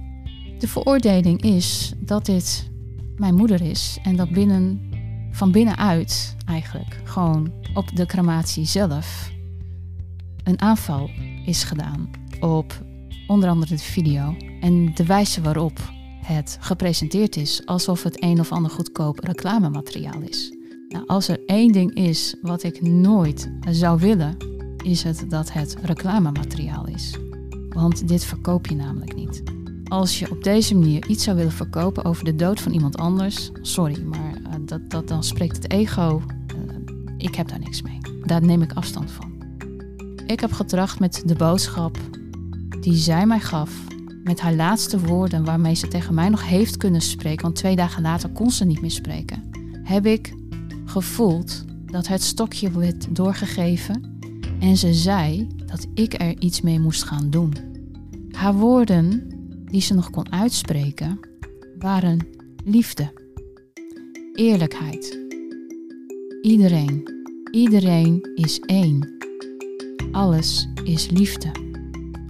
De 0.59 0.67
veroordeling 0.67 1.41
is 1.41 1.93
dat 1.99 2.25
dit 2.25 2.69
mijn 3.15 3.35
moeder 3.35 3.61
is 3.61 3.97
en 4.03 4.15
dat 4.15 4.29
binnen, 4.29 4.89
van 5.31 5.51
binnenuit 5.51 6.35
eigenlijk 6.45 7.01
gewoon 7.03 7.51
op 7.73 7.95
de 7.95 8.05
crematie 8.05 8.65
zelf 8.65 9.31
een 10.43 10.61
aanval 10.61 11.09
is 11.45 11.63
gedaan 11.63 12.09
op 12.39 12.85
onder 13.27 13.49
andere 13.49 13.75
de 13.75 13.81
video 13.81 14.35
en 14.61 14.93
de 14.95 15.05
wijze 15.05 15.41
waarop 15.41 15.91
het 16.21 16.57
gepresenteerd 16.59 17.35
is 17.35 17.65
alsof 17.65 18.03
het 18.03 18.23
een 18.23 18.39
of 18.39 18.51
ander 18.51 18.71
goedkoop 18.71 19.19
reclamemateriaal 19.19 20.21
is. 20.21 20.53
Nou, 20.89 21.07
als 21.07 21.27
er 21.27 21.45
één 21.45 21.71
ding 21.71 21.93
is 21.93 22.35
wat 22.41 22.63
ik 22.63 22.81
nooit 22.81 23.51
zou 23.69 23.99
willen, 23.99 24.37
is 24.83 25.03
het 25.03 25.25
dat 25.29 25.53
het 25.53 25.77
reclamemateriaal 25.81 26.87
is. 26.87 27.17
Want 27.69 28.07
dit 28.07 28.25
verkoop 28.25 28.67
je 28.67 28.75
namelijk 28.75 29.15
niet. 29.15 29.56
Als 29.87 30.19
je 30.19 30.31
op 30.31 30.43
deze 30.43 30.75
manier 30.75 31.07
iets 31.07 31.23
zou 31.23 31.37
willen 31.37 31.51
verkopen 31.51 32.05
over 32.05 32.23
de 32.23 32.35
dood 32.35 32.59
van 32.59 32.71
iemand 32.71 32.97
anders, 32.97 33.51
sorry, 33.61 34.03
maar 34.03 34.37
uh, 34.41 34.53
dat, 34.65 34.89
dat, 34.89 35.07
dan 35.07 35.23
spreekt 35.23 35.55
het 35.55 35.71
ego. 35.71 36.21
Uh, 36.55 36.75
ik 37.17 37.35
heb 37.35 37.47
daar 37.47 37.59
niks 37.59 37.81
mee. 37.81 37.99
Daar 38.25 38.41
neem 38.41 38.61
ik 38.61 38.73
afstand 38.73 39.11
van. 39.11 39.31
Ik 40.25 40.39
heb 40.39 40.51
getracht 40.51 40.99
met 40.99 41.23
de 41.25 41.35
boodschap 41.35 41.97
die 42.81 42.95
zij 42.95 43.25
mij 43.25 43.39
gaf 43.39 43.71
met 44.23 44.39
haar 44.39 44.53
laatste 44.53 44.99
woorden 44.99 45.43
waarmee 45.43 45.75
ze 45.75 45.87
tegen 45.87 46.13
mij 46.13 46.29
nog 46.29 46.47
heeft 46.47 46.77
kunnen 46.77 47.01
spreken, 47.01 47.41
want 47.41 47.55
twee 47.55 47.75
dagen 47.75 48.01
later 48.01 48.29
kon 48.29 48.51
ze 48.51 48.65
niet 48.65 48.81
meer 48.81 48.91
spreken, 48.91 49.49
heb 49.83 50.05
ik 50.05 50.33
gevoeld 50.85 51.65
dat 51.85 52.07
het 52.07 52.23
stokje 52.23 52.71
werd 52.71 53.15
doorgegeven 53.15 54.19
en 54.59 54.77
ze 54.77 54.93
zei 54.93 55.47
dat 55.65 55.87
ik 55.93 56.21
er 56.21 56.39
iets 56.39 56.61
mee 56.61 56.79
moest 56.79 57.03
gaan 57.03 57.29
doen. 57.29 57.53
Haar 58.31 58.53
woorden, 58.53 59.27
die 59.71 59.81
ze 59.81 59.93
nog 59.93 60.09
kon 60.09 60.31
uitspreken, 60.31 61.19
waren 61.79 62.27
liefde, 62.63 63.11
eerlijkheid. 64.33 65.19
Iedereen, 66.41 67.11
iedereen 67.51 68.29
is 68.35 68.59
één. 68.59 69.15
Alles 70.11 70.67
is 70.83 71.09
liefde. 71.09 71.51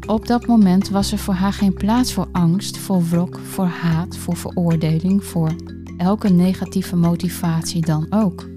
Op 0.08 0.28
dat 0.28 0.48
moment 0.48 0.90
was 0.90 1.12
er 1.12 1.18
voor 1.18 1.34
haar 1.34 1.54
geen 1.54 1.74
plaats 1.74 2.14
voor 2.14 2.28
angst, 2.32 2.78
voor 2.78 3.04
wrok, 3.04 3.40
voor 3.40 3.66
haat, 3.66 4.18
voor 4.18 4.38
veroordeling, 4.38 5.24
voor 5.24 5.56
elke 5.98 6.30
negatieve 6.30 6.96
motivatie 6.96 7.82
dan 7.82 8.08
ook. 8.10 8.50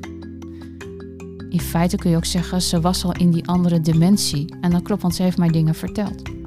In 1.49 1.60
feite 1.60 1.96
kun 1.96 2.10
je 2.10 2.16
ook 2.16 2.25
zeggen, 2.25 2.62
ze 2.62 2.80
was 2.80 3.04
al 3.04 3.12
in 3.12 3.30
die 3.30 3.46
andere 3.46 3.80
dimensie. 3.80 4.54
En 4.60 4.70
dat 4.70 4.82
klopt, 4.82 5.02
want 5.02 5.14
ze 5.14 5.22
heeft 5.22 5.38
mij 5.38 5.49
dingen 5.49 5.75
verteld. 5.75 6.39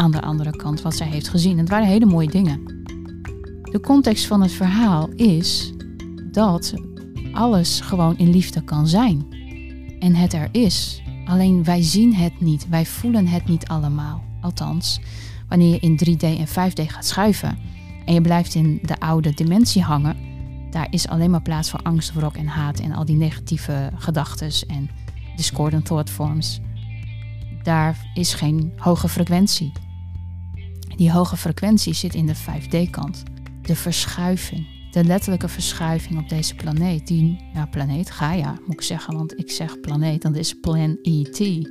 Aan 0.00 0.10
de 0.10 0.20
andere 0.20 0.56
kant 0.56 0.82
wat 0.82 0.96
zij 0.96 1.06
heeft 1.06 1.28
gezien. 1.28 1.58
Het 1.58 1.68
waren 1.68 1.86
hele 1.86 2.06
mooie 2.06 2.28
dingen. 2.28 2.82
De 3.62 3.80
context 3.80 4.26
van 4.26 4.42
het 4.42 4.52
verhaal 4.52 5.08
is 5.08 5.72
dat 6.30 6.74
alles 7.32 7.80
gewoon 7.80 8.18
in 8.18 8.30
liefde 8.30 8.64
kan 8.64 8.88
zijn. 8.88 9.26
En 9.98 10.14
het 10.14 10.32
er 10.32 10.48
is. 10.52 11.02
Alleen 11.24 11.64
wij 11.64 11.82
zien 11.82 12.14
het 12.14 12.40
niet, 12.40 12.68
wij 12.68 12.86
voelen 12.86 13.26
het 13.26 13.48
niet 13.48 13.66
allemaal. 13.66 14.22
Althans, 14.40 15.00
wanneer 15.48 15.72
je 15.72 15.80
in 15.80 15.98
3D 15.98 16.38
en 16.38 16.48
5D 16.48 16.86
gaat 16.86 17.06
schuiven 17.06 17.58
en 18.04 18.14
je 18.14 18.20
blijft 18.20 18.54
in 18.54 18.78
de 18.82 19.00
oude 19.00 19.34
dimensie 19.34 19.82
hangen, 19.82 20.16
daar 20.70 20.86
is 20.90 21.08
alleen 21.08 21.30
maar 21.30 21.42
plaats 21.42 21.70
voor 21.70 21.82
angst, 21.82 22.12
wrok 22.12 22.36
en 22.36 22.46
haat 22.46 22.78
en 22.80 22.92
al 22.92 23.04
die 23.04 23.16
negatieve 23.16 23.90
gedachten 23.94 24.68
en 24.68 24.90
discordant 25.36 25.84
thought 25.84 26.10
forms. 26.10 26.60
Daar 27.62 28.10
is 28.14 28.34
geen 28.34 28.72
hoge 28.76 29.08
frequentie. 29.08 29.72
Die 31.00 31.12
hoge 31.12 31.36
frequentie 31.36 31.94
zit 31.94 32.14
in 32.14 32.26
de 32.26 32.36
5D-kant, 32.36 33.22
de 33.62 33.76
verschuiving. 33.76 34.66
de 34.90 35.04
letterlijke 35.04 35.48
verschuiving 35.48 36.18
op 36.18 36.28
deze 36.28 36.54
planeet, 36.54 37.06
die, 37.06 37.38
ja, 37.54 37.66
planeet, 37.66 38.10
Gaia 38.10 38.58
moet 38.66 38.74
ik 38.74 38.82
zeggen, 38.82 39.14
want 39.14 39.38
ik 39.38 39.50
zeg 39.50 39.80
planeet, 39.80 40.22
dat 40.22 40.36
is 40.36 40.60
Plan 40.60 40.98
ET. 41.02 41.68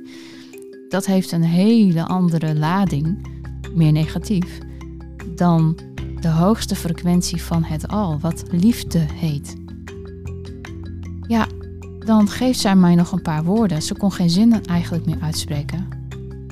Dat 0.88 1.06
heeft 1.06 1.32
een 1.32 1.42
hele 1.42 2.06
andere 2.06 2.54
lading, 2.54 3.26
meer 3.74 3.92
negatief, 3.92 4.58
dan 5.34 5.78
de 6.20 6.28
hoogste 6.28 6.76
frequentie 6.76 7.42
van 7.42 7.64
het 7.64 7.88
al, 7.88 8.18
wat 8.20 8.42
liefde 8.50 9.06
heet. 9.14 9.56
Ja, 11.26 11.46
dan 11.98 12.28
geeft 12.28 12.60
zij 12.60 12.76
mij 12.76 12.94
nog 12.94 13.12
een 13.12 13.22
paar 13.22 13.44
woorden. 13.44 13.82
Ze 13.82 13.96
kon 13.96 14.12
geen 14.12 14.30
zinnen 14.30 14.64
eigenlijk 14.64 15.06
meer 15.06 15.20
uitspreken. 15.20 15.99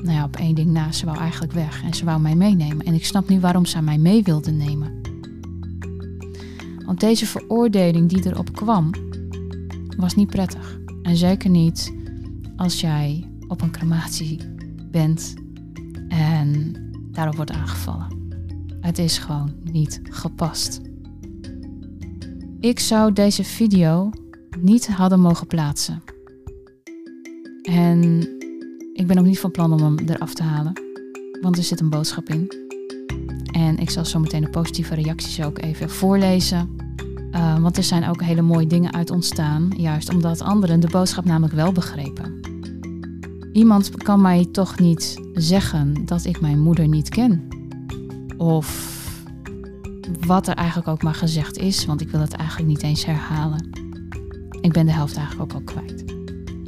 Nou 0.03 0.17
ja, 0.17 0.25
op 0.25 0.37
één 0.37 0.55
ding 0.55 0.71
na, 0.71 0.93
ze 0.93 1.07
wou 1.07 1.19
eigenlijk 1.19 1.53
weg 1.53 1.83
en 1.83 1.95
ze 1.95 2.05
wou 2.05 2.21
mij 2.21 2.35
meenemen. 2.35 2.87
En 2.87 2.95
ik 2.95 3.05
snap 3.05 3.29
nu 3.29 3.41
waarom 3.41 3.67
ze 3.67 3.83
mij 3.83 3.99
mee 3.99 4.23
wilde 4.23 4.51
nemen. 4.51 5.01
Want 6.87 7.01
deze 7.01 7.27
veroordeling 7.27 8.09
die 8.09 8.27
erop 8.27 8.53
kwam, 8.53 8.91
was 9.97 10.15
niet 10.15 10.31
prettig. 10.31 10.79
En 11.03 11.17
zeker 11.17 11.51
niet 11.51 11.93
als 12.57 12.81
jij 12.81 13.31
op 13.49 13.61
een 13.63 13.71
crematie 13.71 14.39
bent 14.91 15.35
en 16.09 16.75
daarop 17.13 17.37
wordt 17.37 17.51
aangevallen. 17.51 18.07
Het 18.81 18.99
is 18.99 19.19
gewoon 19.19 19.53
niet 19.63 20.01
gepast. 20.03 20.81
Ik 22.61 22.79
zou 22.79 23.13
deze 23.13 23.45
video 23.45 24.11
niet 24.61 24.87
hadden 24.89 25.21
mogen 25.21 25.47
plaatsen. 25.47 26.03
En 27.63 28.29
ik 28.99 29.07
ben 29.07 29.19
ook 29.19 29.25
niet 29.25 29.41
van 29.41 29.51
plan 29.51 29.73
om 29.73 29.83
hem 29.83 29.99
eraf 30.09 30.35
te 30.35 30.43
halen, 30.43 30.73
want 31.41 31.57
er 31.57 31.63
zit 31.63 31.81
een 31.81 31.91
boodschap 31.91 32.29
in. 32.29 32.53
En 33.53 33.79
ik 33.79 33.91
zal 33.91 34.05
zo 34.05 34.19
meteen 34.19 34.41
de 34.41 34.51
positieve 34.51 34.95
reacties 34.95 35.43
ook 35.45 35.59
even 35.59 35.91
voorlezen. 35.91 36.77
Uh, 37.33 37.59
want 37.59 37.77
er 37.77 37.83
zijn 37.83 38.09
ook 38.09 38.23
hele 38.23 38.43
mooie 38.43 38.67
dingen 38.67 38.93
uit 38.93 39.11
ontstaan, 39.11 39.73
juist 39.77 40.11
omdat 40.13 40.41
anderen 40.41 40.81
de 40.81 40.87
boodschap 40.87 41.25
namelijk 41.25 41.55
wel 41.55 41.73
begrepen. 41.73 42.41
Iemand 43.53 44.03
kan 44.03 44.21
mij 44.21 44.49
toch 44.53 44.79
niet 44.79 45.21
zeggen 45.35 46.05
dat 46.05 46.25
ik 46.25 46.41
mijn 46.41 46.61
moeder 46.61 46.89
niet 46.89 47.09
ken. 47.09 47.49
Of 48.37 48.97
wat 50.27 50.49
er 50.49 50.55
eigenlijk 50.55 50.89
ook 50.89 51.03
maar 51.03 51.15
gezegd 51.15 51.59
is, 51.59 51.85
want 51.85 52.01
ik 52.01 52.09
wil 52.09 52.21
het 52.21 52.33
eigenlijk 52.33 52.69
niet 52.69 52.83
eens 52.83 53.05
herhalen. 53.05 53.71
Ik 54.61 54.73
ben 54.73 54.87
de 54.87 54.93
helft 54.93 55.17
eigenlijk 55.17 55.53
ook 55.53 55.59
al 55.59 55.75
kwijt. 55.75 56.05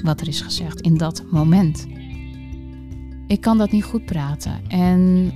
Wat 0.02 0.20
er 0.20 0.28
is 0.28 0.40
gezegd 0.40 0.80
in 0.80 0.96
dat 0.96 1.22
moment. 1.30 1.86
Ik 3.30 3.40
kan 3.40 3.58
dat 3.58 3.70
niet 3.70 3.84
goed 3.84 4.04
praten. 4.04 4.60
En 4.68 5.32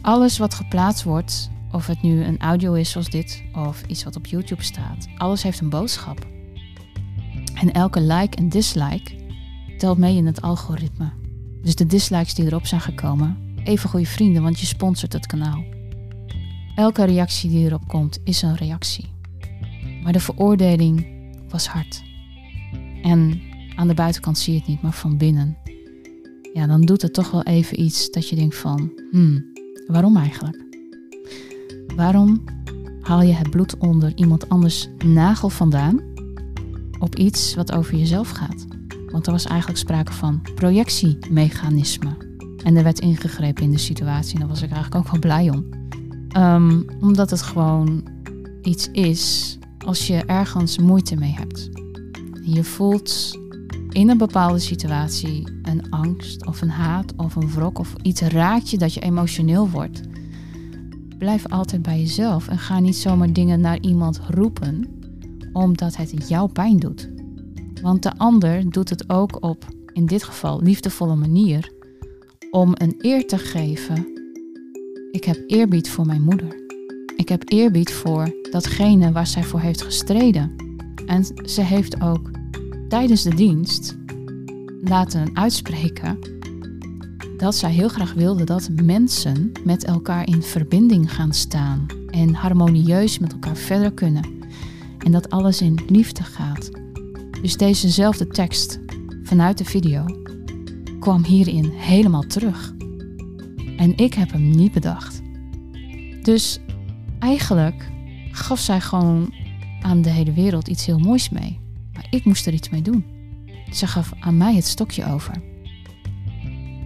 alles 0.00 0.38
wat 0.38 0.54
geplaatst 0.54 1.02
wordt, 1.02 1.50
of 1.72 1.86
het 1.86 2.02
nu 2.02 2.24
een 2.24 2.38
audio 2.38 2.72
is 2.72 2.90
zoals 2.90 3.10
dit, 3.10 3.42
of 3.52 3.82
iets 3.86 4.04
wat 4.04 4.16
op 4.16 4.26
YouTube 4.26 4.62
staat, 4.62 5.06
alles 5.16 5.42
heeft 5.42 5.60
een 5.60 5.68
boodschap. 5.68 6.26
En 7.54 7.72
elke 7.72 8.00
like 8.00 8.36
en 8.36 8.48
dislike 8.48 9.12
telt 9.78 9.98
mee 9.98 10.16
in 10.16 10.26
het 10.26 10.42
algoritme. 10.42 11.12
Dus 11.62 11.74
de 11.74 11.86
dislikes 11.86 12.34
die 12.34 12.46
erop 12.46 12.66
zijn 12.66 12.80
gekomen, 12.80 13.36
even 13.62 13.90
goede 13.90 14.06
vrienden, 14.06 14.42
want 14.42 14.60
je 14.60 14.66
sponsort 14.66 15.12
het 15.12 15.26
kanaal. 15.26 15.64
Elke 16.74 17.04
reactie 17.04 17.50
die 17.50 17.66
erop 17.66 17.88
komt, 17.88 18.18
is 18.24 18.42
een 18.42 18.56
reactie. 18.56 19.12
Maar 20.02 20.12
de 20.12 20.20
veroordeling 20.20 21.06
was 21.48 21.66
hard. 21.66 22.02
En 23.02 23.40
aan 23.76 23.88
de 23.88 23.94
buitenkant 23.94 24.38
zie 24.38 24.52
je 24.52 24.58
het 24.58 24.68
niet, 24.68 24.82
maar 24.82 24.92
van 24.92 25.16
binnen. 25.16 25.56
Ja, 26.54 26.66
dan 26.66 26.80
doet 26.80 27.02
het 27.02 27.14
toch 27.14 27.30
wel 27.30 27.42
even 27.42 27.80
iets 27.80 28.10
dat 28.10 28.28
je 28.28 28.36
denkt 28.36 28.56
van, 28.56 28.92
hmm, 29.10 29.44
waarom 29.86 30.16
eigenlijk? 30.16 30.64
Waarom 31.96 32.44
haal 33.00 33.22
je 33.22 33.32
het 33.32 33.50
bloed 33.50 33.76
onder 33.76 34.12
iemand 34.14 34.48
anders 34.48 34.88
nagel 35.04 35.48
vandaan 35.48 36.00
op 36.98 37.16
iets 37.16 37.54
wat 37.54 37.72
over 37.72 37.96
jezelf 37.96 38.30
gaat? 38.30 38.66
Want 39.10 39.26
er 39.26 39.32
was 39.32 39.44
eigenlijk 39.44 39.78
sprake 39.78 40.12
van 40.12 40.42
projectiemechanisme. 40.54 42.16
En 42.62 42.76
er 42.76 42.82
werd 42.82 43.00
ingegrepen 43.00 43.62
in 43.62 43.70
de 43.70 43.78
situatie 43.78 44.34
en 44.34 44.40
daar 44.40 44.48
was 44.48 44.62
ik 44.62 44.70
eigenlijk 44.70 45.04
ook 45.04 45.10
wel 45.10 45.20
blij 45.20 45.50
om. 45.50 45.66
Ehm, 46.28 46.82
omdat 47.00 47.30
het 47.30 47.42
gewoon 47.42 48.04
iets 48.62 48.88
is 48.90 49.58
als 49.86 50.06
je 50.06 50.24
ergens 50.24 50.78
moeite 50.78 51.16
mee 51.16 51.34
hebt. 51.34 51.68
Je 52.42 52.64
voelt 52.64 53.38
in 53.94 54.08
een 54.08 54.18
bepaalde 54.18 54.58
situatie 54.58 55.48
een 55.62 55.90
angst 55.90 56.46
of 56.46 56.60
een 56.60 56.70
haat 56.70 57.12
of 57.16 57.34
een 57.36 57.50
wrok 57.50 57.78
of 57.78 57.94
iets 58.02 58.20
raakt 58.20 58.70
je 58.70 58.78
dat 58.78 58.94
je 58.94 59.00
emotioneel 59.00 59.70
wordt. 59.70 60.00
Blijf 61.18 61.48
altijd 61.48 61.82
bij 61.82 61.98
jezelf 61.98 62.48
en 62.48 62.58
ga 62.58 62.80
niet 62.80 62.96
zomaar 62.96 63.32
dingen 63.32 63.60
naar 63.60 63.80
iemand 63.80 64.20
roepen 64.28 64.88
omdat 65.52 65.96
het 65.96 66.28
jou 66.28 66.48
pijn 66.52 66.78
doet. 66.78 67.10
Want 67.82 68.02
de 68.02 68.16
ander 68.16 68.70
doet 68.70 68.90
het 68.90 69.10
ook 69.10 69.44
op, 69.44 69.66
in 69.92 70.06
dit 70.06 70.24
geval, 70.24 70.62
liefdevolle 70.62 71.16
manier 71.16 71.72
om 72.50 72.70
een 72.74 72.94
eer 72.98 73.26
te 73.26 73.38
geven. 73.38 74.06
Ik 75.10 75.24
heb 75.24 75.42
eerbied 75.46 75.90
voor 75.90 76.06
mijn 76.06 76.22
moeder. 76.22 76.62
Ik 77.16 77.28
heb 77.28 77.42
eerbied 77.46 77.92
voor 77.92 78.34
datgene 78.50 79.12
waar 79.12 79.26
zij 79.26 79.44
voor 79.44 79.60
heeft 79.60 79.82
gestreden. 79.82 80.54
En 81.06 81.24
ze 81.44 81.60
heeft 81.62 82.00
ook 82.00 82.30
tijdens 82.88 83.22
de 83.22 83.34
dienst 83.34 83.96
laten 84.82 85.30
uitspreken 85.36 86.18
dat 87.36 87.54
zij 87.54 87.70
heel 87.70 87.88
graag 87.88 88.12
wilde 88.12 88.44
dat 88.44 88.68
mensen 88.82 89.52
met 89.64 89.84
elkaar 89.84 90.26
in 90.26 90.42
verbinding 90.42 91.14
gaan 91.14 91.32
staan 91.32 91.86
en 92.10 92.34
harmonieus 92.34 93.18
met 93.18 93.32
elkaar 93.32 93.56
verder 93.56 93.92
kunnen. 93.92 94.28
En 94.98 95.12
dat 95.12 95.30
alles 95.30 95.60
in 95.60 95.78
liefde 95.86 96.22
gaat. 96.22 96.70
Dus 97.42 97.56
dezezelfde 97.56 98.26
tekst 98.26 98.78
vanuit 99.22 99.58
de 99.58 99.64
video 99.64 100.04
kwam 101.00 101.24
hierin 101.24 101.70
helemaal 101.74 102.22
terug. 102.26 102.74
En 103.76 103.96
ik 103.96 104.14
heb 104.14 104.32
hem 104.32 104.50
niet 104.50 104.72
bedacht. 104.72 105.22
Dus 106.22 106.58
eigenlijk 107.18 107.90
gaf 108.30 108.58
zij 108.58 108.80
gewoon 108.80 109.32
aan 109.80 110.02
de 110.02 110.10
hele 110.10 110.32
wereld 110.32 110.68
iets 110.68 110.86
heel 110.86 110.98
moois 110.98 111.28
mee. 111.28 111.63
Ik 112.14 112.24
moest 112.24 112.46
er 112.46 112.52
iets 112.52 112.68
mee 112.68 112.82
doen. 112.82 113.04
Ze 113.72 113.86
gaf 113.86 114.12
aan 114.20 114.36
mij 114.36 114.54
het 114.54 114.66
stokje 114.66 115.12
over. 115.12 115.42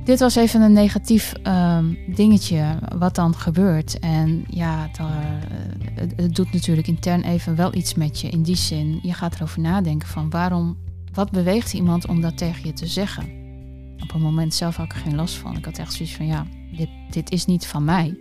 Dit 0.04 0.18
was 0.18 0.36
even 0.36 0.60
een 0.60 0.72
negatief 0.72 1.32
um, 1.46 1.98
dingetje 2.14 2.78
wat 2.98 3.14
dan 3.14 3.34
gebeurt. 3.34 3.98
En 3.98 4.44
ja, 4.50 4.88
daar, 4.92 5.48
het, 5.94 6.12
het, 6.16 6.34
doet 6.34 6.52
natuurlijk 6.52 6.86
intern 6.86 7.22
even 7.22 7.56
wel 7.56 7.74
iets 7.74 7.94
met 7.94 8.20
je. 8.20 8.28
In 8.28 8.42
die 8.42 8.56
zin, 8.56 8.98
je 9.02 9.12
gaat 9.12 9.34
erover 9.34 9.60
nadenken 9.60 10.08
van 10.08 10.30
waarom, 10.30 10.76
wat 11.12 11.30
beweegt 11.30 11.72
iemand 11.72 12.06
om 12.06 12.20
dat 12.20 12.36
tegen 12.36 12.66
je 12.66 12.72
te 12.72 12.86
zeggen? 12.86 13.24
Op 14.02 14.14
een 14.14 14.20
moment 14.20 14.54
zelf 14.54 14.76
had 14.76 14.84
ik 14.84 14.92
er 14.92 14.98
geen 14.98 15.14
last 15.14 15.34
van. 15.34 15.56
Ik 15.56 15.64
had 15.64 15.78
echt 15.78 15.92
zoiets 15.92 16.14
van 16.14 16.26
ja, 16.26 16.46
dit, 16.76 16.88
dit 17.10 17.30
is 17.30 17.44
niet 17.44 17.66
van 17.66 17.84
mij. 17.84 18.16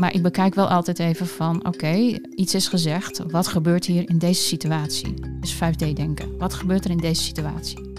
Maar 0.00 0.14
ik 0.14 0.22
bekijk 0.22 0.54
wel 0.54 0.68
altijd 0.68 0.98
even 0.98 1.26
van, 1.26 1.66
oké, 1.66 2.18
iets 2.34 2.54
is 2.54 2.68
gezegd. 2.68 3.22
Wat 3.30 3.46
gebeurt 3.46 3.84
hier 3.84 4.08
in 4.08 4.18
deze 4.18 4.42
situatie? 4.42 5.14
Dus 5.40 5.54
5D 5.54 5.92
denken. 5.94 6.38
Wat 6.38 6.54
gebeurt 6.54 6.84
er 6.84 6.90
in 6.90 6.96
deze 6.96 7.22
situatie? 7.22 7.92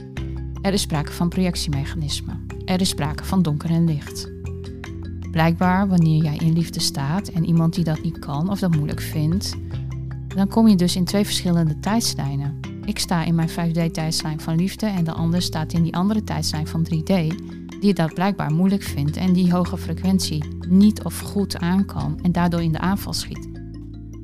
Er 0.62 0.74
is 0.74 0.82
sprake 0.82 1.12
van 1.12 1.30
projectiemechanismen. 1.30 2.46
Er 2.66 2.82
is 2.82 2.90
sprake 2.90 3.24
van 3.24 3.42
donker 3.42 3.70
en 3.70 3.86
licht. 3.86 4.32
Blijkbaar, 5.32 5.88
wanneer 5.88 6.24
jij 6.24 6.36
in 6.36 6.54
liefde 6.54 6.80
staat 6.80 7.28
en 7.28 7.46
iemand 7.46 7.76
die 7.76 7.84
dat 7.84 8.04
niet 8.04 8.20
kan 8.20 8.50
of 8.50 8.60
dat 8.60 8.76
moeilijk 8.76 9.02
vindt, 9.02 9.56
dan 10.28 10.48
kom 10.48 10.68
je 10.68 10.76
dus 10.76 10.96
in 10.96 11.06
twee 11.06 11.26
verschillende 11.26 11.80
tijdslijnen. 11.80 12.60
Ik 12.86 13.00
sta 13.00 13.24
in 13.24 13.36
mijn 13.36 13.50
5D-tijdslijn 13.50 14.40
van 14.40 14.56
liefde 14.56 14.86
en 14.86 15.04
de 15.04 15.14
ander 15.14 15.42
staat 15.42 15.74
in 15.74 15.84
die 15.84 15.96
andere 15.96 16.24
tijdslijn 16.24 16.68
van 16.68 16.88
3D 16.94 17.36
die 17.80 17.94
dat 17.94 18.14
blijkbaar 18.14 18.54
moeilijk 18.54 18.84
vindt 18.84 19.18
en 19.18 19.34
die 19.34 19.52
hoge 19.52 19.78
frequentie 19.78 20.60
niet 20.72 21.04
of 21.04 21.20
goed 21.20 21.58
aan 21.58 21.86
kan 21.86 22.20
en 22.22 22.32
daardoor 22.32 22.62
in 22.62 22.72
de 22.72 22.80
aanval 22.80 23.14
schiet. 23.14 23.50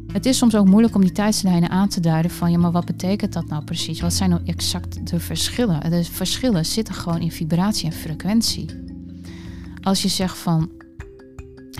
Het 0.07 0.25
is 0.25 0.37
soms 0.37 0.55
ook 0.55 0.67
moeilijk 0.67 0.95
om 0.95 1.01
die 1.01 1.11
tijdslijnen 1.11 1.69
aan 1.69 1.87
te 1.87 1.99
duiden 1.99 2.31
van 2.31 2.51
ja, 2.51 2.57
maar 2.57 2.71
wat 2.71 2.85
betekent 2.85 3.33
dat 3.33 3.47
nou 3.47 3.63
precies? 3.63 4.01
Wat 4.01 4.13
zijn 4.13 4.29
nou 4.29 4.41
exact 4.45 5.07
de 5.07 5.19
verschillen? 5.19 5.91
De 5.91 6.03
verschillen 6.03 6.65
zitten 6.65 6.93
gewoon 6.93 7.19
in 7.19 7.31
vibratie 7.31 7.85
en 7.85 7.93
frequentie. 7.93 8.69
Als 9.81 10.01
je 10.01 10.07
zegt 10.07 10.37
van 10.37 10.69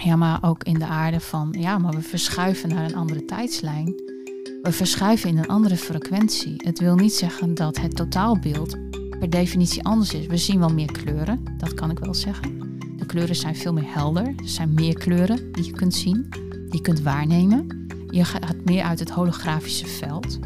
ja, 0.03 0.15
maar 0.15 0.43
ook 0.43 0.63
in 0.63 0.79
de 0.79 0.86
aarde 0.86 1.19
van 1.19 1.55
ja, 1.59 1.77
maar 1.77 1.93
we 1.93 2.01
verschuiven 2.01 2.69
naar 2.69 2.86
een 2.86 2.95
andere 2.95 3.25
tijdslijn. 3.25 3.86
We 4.62 4.71
verschuiven 4.71 5.29
in 5.29 5.38
een 5.38 5.47
andere 5.47 5.77
frequentie. 5.77 6.53
Het 6.57 6.79
wil 6.79 6.95
niet 6.95 7.13
zeggen 7.13 7.53
dat 7.53 7.77
het 7.77 7.95
totaalbeeld 7.95 8.77
per 9.19 9.29
definitie 9.29 9.83
anders 9.83 10.13
is. 10.13 10.25
We 10.25 10.38
zien 10.38 10.59
wel 10.59 10.74
meer 10.74 10.91
kleuren, 10.91 11.43
dat 11.57 11.74
kan 11.74 11.89
ik 11.89 12.00
wel 12.00 12.13
zeggen. 12.13 12.66
Kleuren 13.07 13.35
zijn 13.35 13.55
veel 13.55 13.73
meer 13.73 13.93
helder. 13.93 14.23
Er 14.23 14.49
zijn 14.49 14.73
meer 14.73 14.93
kleuren 14.93 15.51
die 15.51 15.65
je 15.65 15.71
kunt 15.71 15.93
zien, 15.93 16.27
die 16.29 16.67
je 16.69 16.81
kunt 16.81 17.01
waarnemen. 17.01 17.87
Je 18.09 18.25
gaat 18.25 18.65
meer 18.65 18.83
uit 18.83 18.99
het 18.99 19.09
holografische 19.09 19.87
veld. 19.87 20.39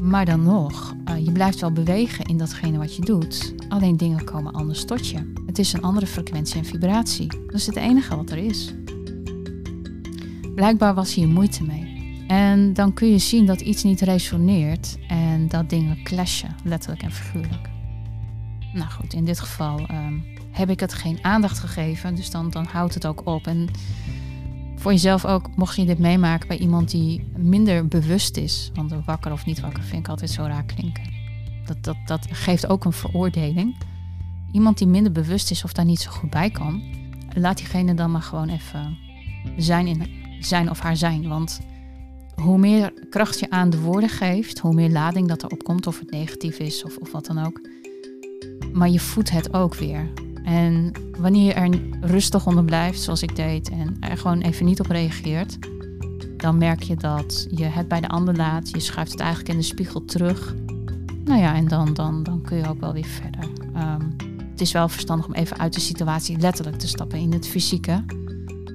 Maar 0.00 0.24
dan 0.24 0.42
nog, 0.42 0.94
uh, 1.08 1.24
je 1.24 1.32
blijft 1.32 1.60
wel 1.60 1.72
bewegen 1.72 2.24
in 2.24 2.36
datgene 2.36 2.78
wat 2.78 2.96
je 2.96 3.02
doet. 3.02 3.54
Alleen 3.68 3.96
dingen 3.96 4.24
komen 4.24 4.52
anders 4.52 4.84
tot 4.84 5.08
je. 5.08 5.32
Het 5.46 5.58
is 5.58 5.72
een 5.72 5.82
andere 5.82 6.06
frequentie 6.06 6.58
en 6.58 6.64
vibratie. 6.64 7.26
Dat 7.26 7.54
is 7.54 7.66
het 7.66 7.76
enige 7.76 8.16
wat 8.16 8.30
er 8.30 8.38
is. 8.38 8.74
Blijkbaar 10.54 10.94
was 10.94 11.14
hier 11.14 11.28
moeite 11.28 11.64
mee. 11.64 12.24
En 12.28 12.72
dan 12.72 12.92
kun 12.92 13.08
je 13.08 13.18
zien 13.18 13.46
dat 13.46 13.60
iets 13.60 13.82
niet 13.82 14.00
resoneert 14.00 14.98
en 15.08 15.48
dat 15.48 15.70
dingen 15.70 16.02
clashen, 16.02 16.56
letterlijk 16.64 17.02
en 17.02 17.12
figuurlijk. 17.12 17.68
Nou 18.72 18.90
goed, 18.90 19.12
in 19.12 19.24
dit 19.24 19.40
geval 19.40 19.86
ehm, 19.86 20.14
heb 20.50 20.70
ik 20.70 20.80
het 20.80 20.94
geen 20.94 21.18
aandacht 21.22 21.58
gegeven, 21.58 22.14
dus 22.14 22.30
dan, 22.30 22.50
dan 22.50 22.64
houdt 22.64 22.94
het 22.94 23.06
ook 23.06 23.20
op. 23.24 23.46
En 23.46 23.68
voor 24.76 24.92
jezelf 24.92 25.24
ook, 25.24 25.56
mocht 25.56 25.76
je 25.76 25.84
dit 25.84 25.98
meemaken 25.98 26.48
bij 26.48 26.58
iemand 26.58 26.90
die 26.90 27.28
minder 27.36 27.88
bewust 27.88 28.36
is, 28.36 28.70
want 28.74 28.94
wakker 29.04 29.32
of 29.32 29.46
niet 29.46 29.60
wakker 29.60 29.82
vind 29.82 30.02
ik 30.02 30.08
altijd 30.08 30.30
zo 30.30 30.42
raar 30.42 30.64
klinken. 30.64 31.04
Dat, 31.66 31.84
dat, 31.84 31.96
dat 32.06 32.26
geeft 32.30 32.68
ook 32.68 32.84
een 32.84 32.92
veroordeling. 32.92 33.76
Iemand 34.52 34.78
die 34.78 34.86
minder 34.86 35.12
bewust 35.12 35.50
is 35.50 35.64
of 35.64 35.72
daar 35.72 35.84
niet 35.84 36.00
zo 36.00 36.10
goed 36.10 36.30
bij 36.30 36.50
kan, 36.50 36.82
laat 37.34 37.56
diegene 37.56 37.94
dan 37.94 38.10
maar 38.10 38.22
gewoon 38.22 38.48
even 38.48 38.98
zijn, 39.56 39.86
in, 39.86 40.06
zijn 40.40 40.70
of 40.70 40.78
haar 40.80 40.96
zijn. 40.96 41.28
Want 41.28 41.60
hoe 42.34 42.58
meer 42.58 42.92
kracht 43.10 43.38
je 43.38 43.50
aan 43.50 43.70
de 43.70 43.80
woorden 43.80 44.08
geeft, 44.08 44.58
hoe 44.58 44.74
meer 44.74 44.90
lading 44.90 45.28
dat 45.28 45.42
erop 45.42 45.62
komt, 45.62 45.86
of 45.86 45.98
het 45.98 46.10
negatief 46.10 46.58
is 46.58 46.84
of, 46.84 46.96
of 46.96 47.12
wat 47.12 47.26
dan 47.26 47.46
ook. 47.46 47.60
Maar 48.72 48.88
je 48.88 49.00
voedt 49.00 49.30
het 49.30 49.54
ook 49.54 49.74
weer. 49.74 50.10
En 50.48 50.92
wanneer 51.18 51.44
je 51.44 51.54
er 51.54 51.80
rustig 52.00 52.46
onder 52.46 52.64
blijft, 52.64 53.00
zoals 53.00 53.22
ik 53.22 53.36
deed, 53.36 53.70
en 53.70 53.96
er 54.00 54.16
gewoon 54.16 54.40
even 54.40 54.66
niet 54.66 54.80
op 54.80 54.86
reageert, 54.86 55.58
dan 56.36 56.58
merk 56.58 56.82
je 56.82 56.96
dat 56.96 57.46
je 57.50 57.64
het 57.64 57.88
bij 57.88 58.00
de 58.00 58.08
ander 58.08 58.36
laat. 58.36 58.70
Je 58.70 58.80
schuift 58.80 59.10
het 59.10 59.20
eigenlijk 59.20 59.50
in 59.50 59.56
de 59.56 59.62
spiegel 59.62 60.04
terug. 60.04 60.54
Nou 61.24 61.40
ja, 61.40 61.54
en 61.54 61.68
dan, 61.68 61.94
dan, 61.94 62.22
dan 62.22 62.42
kun 62.42 62.56
je 62.56 62.68
ook 62.68 62.80
wel 62.80 62.92
weer 62.92 63.04
verder. 63.04 63.50
Ehm, 63.74 64.02
het 64.50 64.60
is 64.60 64.72
wel 64.72 64.88
verstandig 64.88 65.26
om 65.26 65.34
even 65.34 65.58
uit 65.58 65.74
de 65.74 65.80
situatie 65.80 66.38
letterlijk 66.38 66.78
te 66.78 66.88
stappen 66.88 67.18
in 67.18 67.32
het 67.32 67.46
fysieke. 67.46 68.04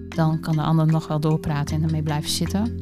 Dan 0.09 0.39
kan 0.39 0.55
de 0.55 0.61
ander 0.61 0.87
nog 0.87 1.07
wel 1.07 1.19
doorpraten 1.19 1.75
en 1.75 1.83
ermee 1.83 2.03
blijven 2.03 2.29
zitten. 2.29 2.79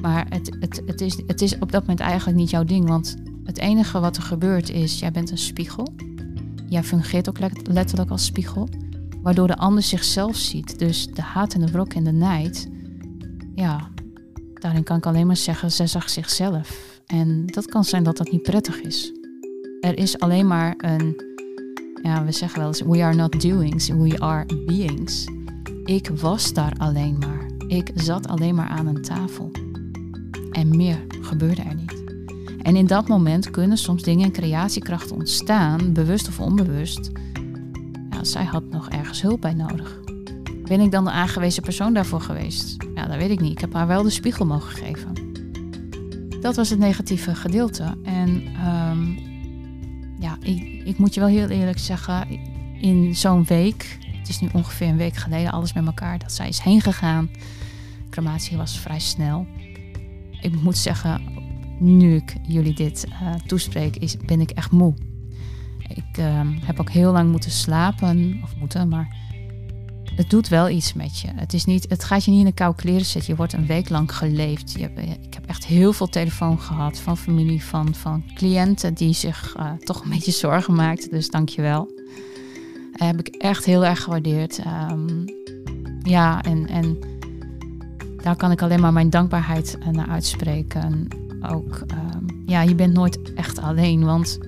Maar 0.00 0.26
het, 0.28 0.56
het, 0.60 0.82
het, 0.86 1.00
is, 1.00 1.16
het 1.26 1.42
is 1.42 1.58
op 1.58 1.72
dat 1.72 1.80
moment 1.80 2.00
eigenlijk 2.00 2.38
niet 2.38 2.50
jouw 2.50 2.64
ding. 2.64 2.88
Want 2.88 3.16
het 3.44 3.58
enige 3.58 4.00
wat 4.00 4.16
er 4.16 4.22
gebeurt 4.22 4.70
is, 4.70 4.98
jij 4.98 5.10
bent 5.10 5.30
een 5.30 5.38
spiegel. 5.38 5.94
Jij 6.74 6.82
fungeert 6.82 7.28
ook 7.28 7.38
letterlijk 7.62 8.10
als 8.10 8.24
spiegel. 8.24 8.68
Waardoor 9.22 9.46
de 9.46 9.56
ander 9.56 9.82
zichzelf 9.82 10.36
ziet. 10.36 10.78
Dus 10.78 11.06
de 11.06 11.22
haat 11.22 11.54
en 11.54 11.60
de 11.60 11.66
wrok 11.66 11.94
en 11.94 12.04
de 12.04 12.12
nijd. 12.12 12.68
Ja, 13.54 13.90
daarin 14.54 14.82
kan 14.82 14.96
ik 14.96 15.06
alleen 15.06 15.26
maar 15.26 15.36
zeggen, 15.36 15.72
zij 15.72 15.86
zag 15.86 16.10
zichzelf. 16.10 17.00
En 17.06 17.46
dat 17.46 17.66
kan 17.66 17.84
zijn 17.84 18.02
dat 18.02 18.16
dat 18.16 18.30
niet 18.30 18.42
prettig 18.42 18.80
is. 18.80 19.12
Er 19.80 19.98
is 19.98 20.18
alleen 20.18 20.46
maar 20.46 20.74
een, 20.76 21.22
ja, 22.02 22.24
we 22.24 22.32
zeggen 22.32 22.58
wel 22.58 22.68
eens, 22.68 22.80
we 22.80 23.02
are 23.02 23.14
not 23.14 23.40
doings, 23.40 23.88
we 23.88 24.18
are 24.18 24.64
beings. 24.66 25.26
Ik 25.84 26.08
was 26.08 26.52
daar 26.52 26.72
alleen 26.78 27.18
maar. 27.18 27.46
Ik 27.68 27.90
zat 27.94 28.28
alleen 28.28 28.54
maar 28.54 28.68
aan 28.68 28.86
een 28.86 29.02
tafel. 29.02 29.50
En 30.50 30.76
meer 30.76 31.04
gebeurde 31.20 31.62
er 31.62 31.74
niet. 31.74 32.03
En 32.64 32.76
in 32.76 32.86
dat 32.86 33.08
moment 33.08 33.50
kunnen 33.50 33.78
soms 33.78 34.02
dingen 34.02 34.24
en 34.24 34.32
creatiekrachten 34.32 35.16
ontstaan, 35.16 35.92
bewust 35.92 36.28
of 36.28 36.40
onbewust. 36.40 37.10
Ja, 38.10 38.24
zij 38.24 38.44
had 38.44 38.64
nog 38.70 38.88
ergens 38.88 39.22
hulp 39.22 39.40
bij 39.40 39.54
nodig. 39.54 40.00
Ben 40.62 40.80
ik 40.80 40.90
dan 40.90 41.04
de 41.04 41.10
aangewezen 41.10 41.62
persoon 41.62 41.94
daarvoor 41.94 42.20
geweest? 42.20 42.76
Ja, 42.94 43.06
dat 43.06 43.16
weet 43.16 43.30
ik 43.30 43.40
niet. 43.40 43.50
Ik 43.50 43.60
heb 43.60 43.72
haar 43.72 43.86
wel 43.86 44.02
de 44.02 44.10
spiegel 44.10 44.46
mogen 44.46 44.76
geven. 44.76 45.12
Dat 46.40 46.56
was 46.56 46.70
het 46.70 46.78
negatieve 46.78 47.34
gedeelte. 47.34 47.96
En 48.02 48.28
um, 48.66 49.18
ja, 50.18 50.36
ik, 50.40 50.82
ik 50.84 50.98
moet 50.98 51.14
je 51.14 51.20
wel 51.20 51.28
heel 51.28 51.48
eerlijk 51.48 51.78
zeggen, 51.78 52.26
in 52.80 53.16
zo'n 53.16 53.44
week, 53.44 53.98
het 54.18 54.28
is 54.28 54.40
nu 54.40 54.48
ongeveer 54.52 54.88
een 54.88 54.96
week 54.96 55.16
geleden, 55.16 55.52
alles 55.52 55.72
met 55.72 55.86
elkaar, 55.86 56.18
dat 56.18 56.32
zij 56.32 56.48
is 56.48 56.58
heen 56.58 56.80
gegaan. 56.80 57.30
Crematie 58.10 58.56
was 58.56 58.78
vrij 58.78 59.00
snel 59.00 59.46
ik 60.44 60.62
moet 60.62 60.78
zeggen, 60.78 61.22
nu 61.78 62.14
ik 62.14 62.36
jullie 62.42 62.74
dit 62.74 63.06
uh, 63.08 63.34
toespreek, 63.46 63.96
is, 63.96 64.16
ben 64.16 64.40
ik 64.40 64.50
echt 64.50 64.70
moe. 64.70 64.94
Ik 65.88 66.18
uh, 66.18 66.40
heb 66.64 66.80
ook 66.80 66.90
heel 66.90 67.12
lang 67.12 67.30
moeten 67.30 67.50
slapen, 67.50 68.40
of 68.42 68.56
moeten, 68.56 68.88
maar 68.88 69.16
het 70.16 70.30
doet 70.30 70.48
wel 70.48 70.68
iets 70.68 70.92
met 70.92 71.20
je. 71.20 71.28
Het, 71.34 71.52
is 71.52 71.64
niet, 71.64 71.86
het 71.88 72.04
gaat 72.04 72.24
je 72.24 72.30
niet 72.30 72.40
in 72.40 72.46
de 72.46 72.52
koude 72.52 72.76
kleren 72.76 73.04
zetten. 73.04 73.30
Je 73.30 73.36
wordt 73.36 73.52
een 73.52 73.66
week 73.66 73.88
lang 73.88 74.16
geleefd. 74.16 74.72
Je, 74.72 74.90
ik 75.20 75.34
heb 75.34 75.46
echt 75.46 75.66
heel 75.66 75.92
veel 75.92 76.08
telefoon 76.08 76.60
gehad 76.60 76.98
van 76.98 77.16
familie, 77.16 77.64
van, 77.64 77.94
van 77.94 78.24
cliënten 78.34 78.94
die 78.94 79.14
zich 79.14 79.56
toch 79.78 80.04
een 80.04 80.10
beetje 80.10 80.32
zorgen 80.32 80.74
maakten. 80.74 81.10
Dus 81.10 81.30
dank 81.30 81.48
je 81.48 81.62
wel. 81.62 81.90
Heb 82.92 83.18
ik 83.18 83.28
echt 83.28 83.64
heel 83.64 83.84
erg 83.84 84.02
gewaardeerd. 84.02 84.60
Um, 84.90 85.24
ja, 86.02 86.42
en, 86.42 86.68
en 86.68 86.98
daar 88.22 88.36
kan 88.36 88.50
ik 88.50 88.62
alleen 88.62 88.80
maar 88.80 88.92
mijn 88.92 89.10
dankbaarheid 89.10 89.78
eh, 89.78 89.88
naar 89.88 90.08
uitspreken. 90.08 91.08
Ook, 91.50 91.80
um, 91.80 92.42
ja, 92.46 92.62
je 92.62 92.74
bent 92.74 92.94
nooit 92.94 93.32
echt 93.34 93.58
alleen, 93.58 94.04
want 94.04 94.38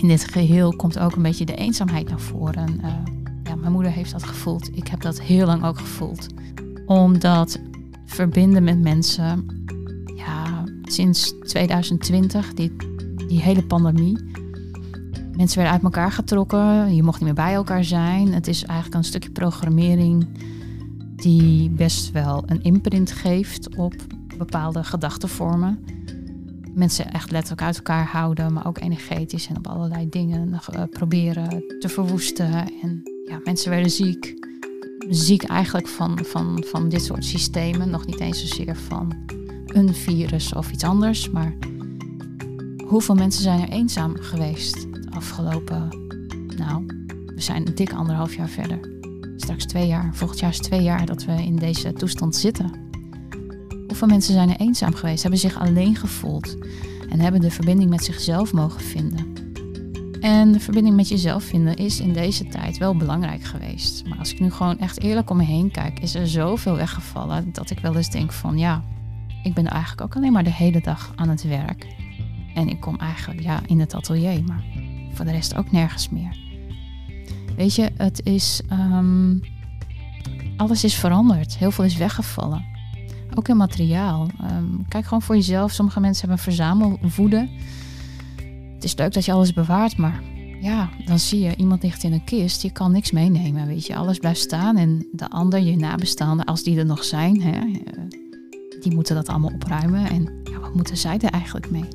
in 0.00 0.08
dit 0.08 0.24
geheel 0.24 0.76
komt 0.76 0.98
ook 0.98 1.16
een 1.16 1.22
beetje 1.22 1.44
de 1.44 1.54
eenzaamheid 1.54 2.08
naar 2.08 2.20
voren. 2.20 2.80
Uh, 2.80 2.94
ja, 3.42 3.54
mijn 3.54 3.72
moeder 3.72 3.92
heeft 3.92 4.12
dat 4.12 4.22
gevoeld. 4.22 4.76
Ik 4.76 4.88
heb 4.88 5.00
dat 5.00 5.20
heel 5.20 5.46
lang 5.46 5.64
ook 5.64 5.78
gevoeld. 5.78 6.26
Omdat 6.86 7.60
verbinden 8.06 8.64
met 8.64 8.80
mensen, 8.80 9.46
ja, 10.16 10.64
sinds 10.82 11.34
2020, 11.40 12.54
die, 12.54 12.76
die 13.28 13.40
hele 13.40 13.62
pandemie. 13.62 14.18
Mensen 15.36 15.56
werden 15.56 15.74
uit 15.74 15.82
elkaar 15.82 16.12
getrokken, 16.12 16.94
je 16.94 17.02
mocht 17.02 17.20
niet 17.20 17.24
meer 17.24 17.44
bij 17.44 17.54
elkaar 17.54 17.84
zijn. 17.84 18.32
Het 18.32 18.46
is 18.46 18.64
eigenlijk 18.64 18.94
een 18.98 19.04
stukje 19.04 19.30
programmering 19.30 20.26
die 21.16 21.70
best 21.70 22.12
wel 22.12 22.42
een 22.46 22.62
imprint 22.62 23.12
geeft 23.12 23.76
op 23.76 23.94
bepaalde 24.38 24.84
gedachtenvormen. 24.84 25.84
Mensen 26.74 27.12
echt 27.12 27.30
letterlijk 27.30 27.62
uit 27.62 27.76
elkaar 27.76 28.06
houden, 28.06 28.52
maar 28.52 28.66
ook 28.66 28.80
energetisch 28.80 29.48
en 29.48 29.56
op 29.56 29.66
allerlei 29.66 30.08
dingen 30.08 30.48
uh, 30.48 30.82
proberen 30.90 31.64
te 31.78 31.88
verwoesten. 31.88 32.52
En 32.82 33.02
ja, 33.24 33.40
mensen 33.44 33.70
werden 33.70 33.90
ziek. 33.90 34.46
Ziek 35.08 35.42
eigenlijk 35.42 35.88
van, 35.88 36.18
van, 36.24 36.64
van 36.66 36.88
dit 36.88 37.02
soort 37.02 37.24
systemen. 37.24 37.90
Nog 37.90 38.06
niet 38.06 38.20
eens 38.20 38.40
zozeer 38.40 38.76
van 38.76 39.16
een 39.66 39.94
virus 39.94 40.52
of 40.52 40.72
iets 40.72 40.84
anders. 40.84 41.30
Maar 41.30 41.56
hoeveel 42.86 43.14
mensen 43.14 43.42
zijn 43.42 43.60
er 43.60 43.68
eenzaam 43.68 44.16
geweest 44.16 44.92
de 44.92 45.10
afgelopen. 45.10 45.88
Nou, 46.56 46.86
we 47.34 47.40
zijn 47.40 47.66
een 47.66 47.74
dik 47.74 47.92
anderhalf 47.92 48.36
jaar 48.36 48.48
verder 48.48 48.96
straks 49.48 49.72
twee 49.72 49.86
jaar, 49.86 50.14
volgend 50.14 50.40
jaar 50.40 50.50
is 50.50 50.58
twee 50.58 50.82
jaar 50.82 51.06
dat 51.06 51.24
we 51.24 51.32
in 51.32 51.56
deze 51.56 51.92
toestand 51.92 52.36
zitten. 52.36 52.87
Hoeveel 53.88 54.08
mensen 54.08 54.32
zijn 54.32 54.50
er 54.50 54.60
eenzaam 54.60 54.94
geweest, 54.94 55.22
hebben 55.22 55.40
zich 55.40 55.58
alleen 55.58 55.96
gevoeld 55.96 56.56
en 57.08 57.20
hebben 57.20 57.40
de 57.40 57.50
verbinding 57.50 57.90
met 57.90 58.04
zichzelf 58.04 58.52
mogen 58.52 58.80
vinden. 58.80 59.26
En 60.20 60.52
de 60.52 60.60
verbinding 60.60 60.96
met 60.96 61.08
jezelf 61.08 61.44
vinden 61.44 61.76
is 61.76 62.00
in 62.00 62.12
deze 62.12 62.48
tijd 62.48 62.78
wel 62.78 62.96
belangrijk 62.96 63.44
geweest. 63.44 64.06
Maar 64.06 64.18
als 64.18 64.32
ik 64.32 64.40
nu 64.40 64.50
gewoon 64.50 64.78
echt 64.78 65.00
eerlijk 65.00 65.30
om 65.30 65.36
me 65.36 65.44
heen 65.44 65.70
kijk, 65.70 66.00
is 66.00 66.14
er 66.14 66.28
zoveel 66.28 66.76
weggevallen 66.76 67.52
dat 67.52 67.70
ik 67.70 67.78
wel 67.78 67.96
eens 67.96 68.10
denk 68.10 68.32
van 68.32 68.58
ja, 68.58 68.84
ik 69.42 69.54
ben 69.54 69.66
eigenlijk 69.66 70.00
ook 70.02 70.16
alleen 70.16 70.32
maar 70.32 70.44
de 70.44 70.52
hele 70.52 70.80
dag 70.80 71.12
aan 71.16 71.28
het 71.28 71.42
werk. 71.42 71.86
En 72.54 72.68
ik 72.68 72.80
kom 72.80 72.96
eigenlijk 72.96 73.40
ja, 73.40 73.60
in 73.66 73.80
het 73.80 73.94
atelier, 73.94 74.44
maar 74.44 74.64
voor 75.12 75.24
de 75.24 75.30
rest 75.30 75.56
ook 75.56 75.70
nergens 75.70 76.08
meer. 76.08 76.36
Weet 77.56 77.74
je, 77.74 77.90
het 77.96 78.20
is. 78.24 78.62
Um, 78.72 79.40
alles 80.56 80.84
is 80.84 80.94
veranderd. 80.94 81.56
Heel 81.56 81.70
veel 81.70 81.84
is 81.84 81.96
weggevallen. 81.96 82.64
Ook 83.38 83.48
in 83.48 83.56
materiaal. 83.56 84.26
Um, 84.52 84.84
kijk 84.88 85.04
gewoon 85.04 85.22
voor 85.22 85.34
jezelf. 85.34 85.72
Sommige 85.72 86.00
mensen 86.00 86.28
hebben 86.28 86.44
verzamelwoede. 86.44 87.48
Het 88.74 88.84
is 88.84 88.96
leuk 88.96 89.12
dat 89.12 89.24
je 89.24 89.32
alles 89.32 89.52
bewaart, 89.52 89.96
maar 89.96 90.22
ja, 90.60 90.90
dan 91.04 91.18
zie 91.18 91.40
je 91.40 91.56
iemand 91.56 91.82
ligt 91.82 92.02
in 92.02 92.12
een 92.12 92.24
kist. 92.24 92.62
Je 92.62 92.72
kan 92.72 92.92
niks 92.92 93.10
meenemen, 93.10 93.66
weet 93.66 93.86
je. 93.86 93.96
Alles 93.96 94.18
blijft 94.18 94.40
staan 94.40 94.76
en 94.76 95.06
de 95.12 95.30
ander, 95.30 95.60
je 95.60 95.76
nabestaanden, 95.76 96.46
als 96.46 96.62
die 96.62 96.78
er 96.78 96.86
nog 96.86 97.04
zijn, 97.04 97.42
hè, 97.42 97.58
eh, 97.58 98.02
die 98.80 98.94
moeten 98.94 99.14
dat 99.14 99.28
allemaal 99.28 99.52
opruimen. 99.54 100.08
En 100.10 100.40
ja, 100.44 100.58
wat 100.58 100.74
moeten 100.74 100.96
zij 100.96 101.18
er 101.18 101.30
eigenlijk 101.30 101.70
mee? 101.70 101.88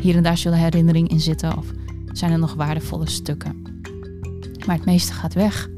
Hier 0.00 0.16
en 0.16 0.22
daar 0.22 0.38
zullen 0.38 0.58
herinneringen 0.58 1.10
in 1.10 1.20
zitten 1.20 1.56
of 1.58 1.66
zijn 2.12 2.32
er 2.32 2.38
nog 2.38 2.54
waardevolle 2.54 3.08
stukken. 3.08 3.62
Maar 4.66 4.76
het 4.76 4.84
meeste 4.84 5.12
gaat 5.12 5.34
weg. 5.34 5.68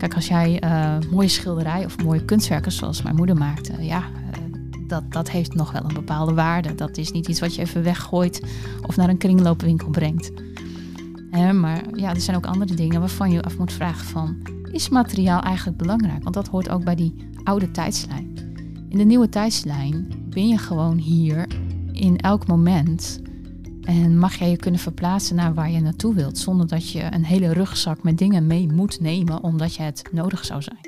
Kijk, 0.00 0.14
als 0.14 0.28
jij 0.28 0.62
uh, 0.64 0.96
mooie 1.10 1.28
schilderij 1.28 1.84
of 1.84 2.02
mooie 2.02 2.24
kunstwerken 2.24 2.72
zoals 2.72 3.02
mijn 3.02 3.16
moeder 3.16 3.36
maakte, 3.36 3.84
ja, 3.84 3.98
uh, 4.00 4.86
dat, 4.86 5.12
dat 5.12 5.30
heeft 5.30 5.54
nog 5.54 5.72
wel 5.72 5.84
een 5.84 5.94
bepaalde 5.94 6.34
waarde. 6.34 6.74
Dat 6.74 6.96
is 6.96 7.12
niet 7.12 7.28
iets 7.28 7.40
wat 7.40 7.54
je 7.54 7.62
even 7.62 7.82
weggooit 7.82 8.42
of 8.86 8.96
naar 8.96 9.08
een 9.08 9.18
kringloopwinkel 9.18 9.88
brengt. 9.90 10.32
maar 11.52 11.82
ja, 11.94 12.10
er 12.14 12.20
zijn 12.20 12.36
ook 12.36 12.46
andere 12.46 12.74
dingen 12.74 13.00
waarvan 13.00 13.30
je 13.30 13.42
af 13.42 13.58
moet 13.58 13.72
vragen 13.72 14.06
van, 14.06 14.36
is 14.72 14.88
materiaal 14.88 15.42
eigenlijk 15.42 15.76
belangrijk? 15.76 16.22
Want 16.22 16.34
dat 16.34 16.48
hoort 16.48 16.68
ook 16.68 16.84
bij 16.84 16.94
die 16.94 17.14
oude 17.44 17.70
tijdslijn. 17.70 18.36
In 18.88 18.98
de 18.98 19.04
nieuwe 19.04 19.28
tijdslijn 19.28 20.12
ben 20.30 20.48
je 20.48 20.58
gewoon 20.58 20.96
hier 20.96 21.46
in 21.92 22.18
elk 22.18 22.46
moment 22.46 23.20
en 23.90 24.18
mag 24.18 24.34
jij 24.34 24.50
je 24.50 24.56
kunnen 24.56 24.80
verplaatsen 24.80 25.36
naar 25.36 25.54
waar 25.54 25.70
je 25.70 25.80
naartoe 25.80 26.14
wilt, 26.14 26.38
zonder 26.38 26.66
dat 26.66 26.90
je 26.90 27.02
een 27.14 27.24
hele 27.24 27.52
rugzak 27.52 28.02
met 28.02 28.18
dingen 28.18 28.46
mee 28.46 28.72
moet 28.72 29.00
nemen 29.00 29.42
omdat 29.42 29.74
je 29.74 29.82
het 29.82 30.02
nodig 30.12 30.44
zou 30.44 30.62
zijn. 30.62 30.78